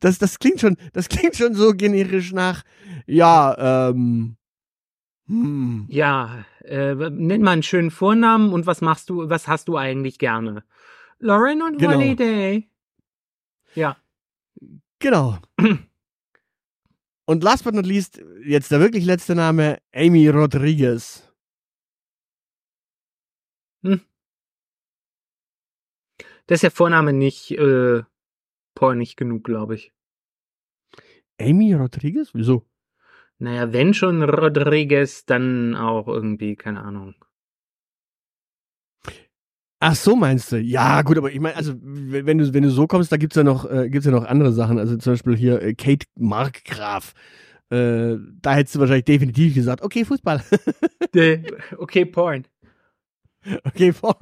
[0.00, 2.62] Das, das klingt schon, das klingt schon so generisch nach,
[3.06, 4.36] ja, ähm,
[5.26, 9.76] hm, Ja, äh, nenn mal einen schönen Vornamen und was machst du, was hast du
[9.76, 10.64] eigentlich gerne?
[11.18, 11.94] Lauren und Genau.
[11.94, 12.68] Holiday.
[13.74, 13.96] Ja.
[14.98, 15.38] genau.
[17.26, 21.30] Und last but not least, jetzt der wirklich letzte Name, Amy Rodriguez.
[26.46, 28.02] Das ist der Vorname nicht äh,
[28.78, 29.92] pornig genug, glaube ich.
[31.40, 32.30] Amy Rodriguez?
[32.32, 32.64] Wieso?
[33.38, 37.14] Naja, wenn schon Rodriguez, dann auch irgendwie, keine Ahnung.
[39.80, 40.58] Ach so meinst du?
[40.58, 43.44] Ja, gut, aber ich meine, also wenn du wenn du so kommst, da gibt's ja
[43.44, 44.78] noch äh, gibt's ja noch andere Sachen.
[44.78, 47.14] Also zum Beispiel hier äh, Kate Markgraf.
[47.70, 50.42] Äh, da hättest du wahrscheinlich definitiv gesagt, okay, Fußball,
[51.78, 52.46] okay, Porn.
[53.64, 54.16] okay, vor.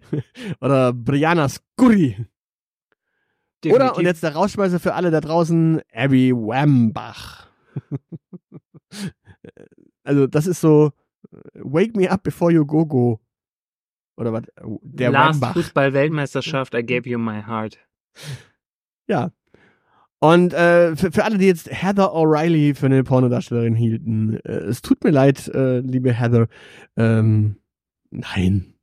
[0.60, 2.26] Oder Brianna Scurry.
[3.66, 7.46] Oder und jetzt der Rausschmeißer für alle da draußen, Abby Wambach.
[10.04, 10.92] also das ist so
[11.54, 13.20] Wake me up before you go go.
[14.16, 14.42] Oder was?
[14.82, 15.42] Der Last.
[15.42, 17.78] Fußball-Weltmeisterschaft, I gave you my heart.
[19.08, 19.32] Ja.
[20.18, 24.82] Und äh, für, für alle, die jetzt Heather O'Reilly für eine Pornodarstellerin hielten, äh, es
[24.82, 26.46] tut mir leid, äh, liebe Heather.
[26.96, 27.56] Ähm,
[28.10, 28.74] nein.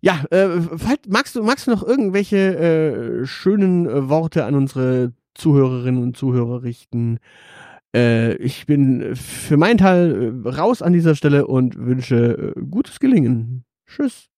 [0.00, 0.48] Ja, äh,
[1.08, 6.62] magst du magst du noch irgendwelche äh, schönen äh, Worte an unsere Zuhörerinnen und Zuhörer
[6.62, 7.18] richten?
[7.94, 13.64] Äh, ich bin für meinen Teil äh, raus an dieser Stelle und wünsche gutes Gelingen.
[13.86, 14.28] Tschüss.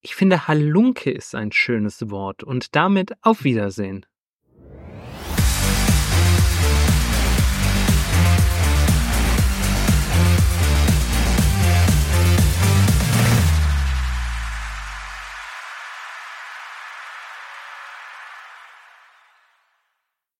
[0.00, 4.04] Ich finde, Halunke ist ein schönes Wort und damit auf Wiedersehen.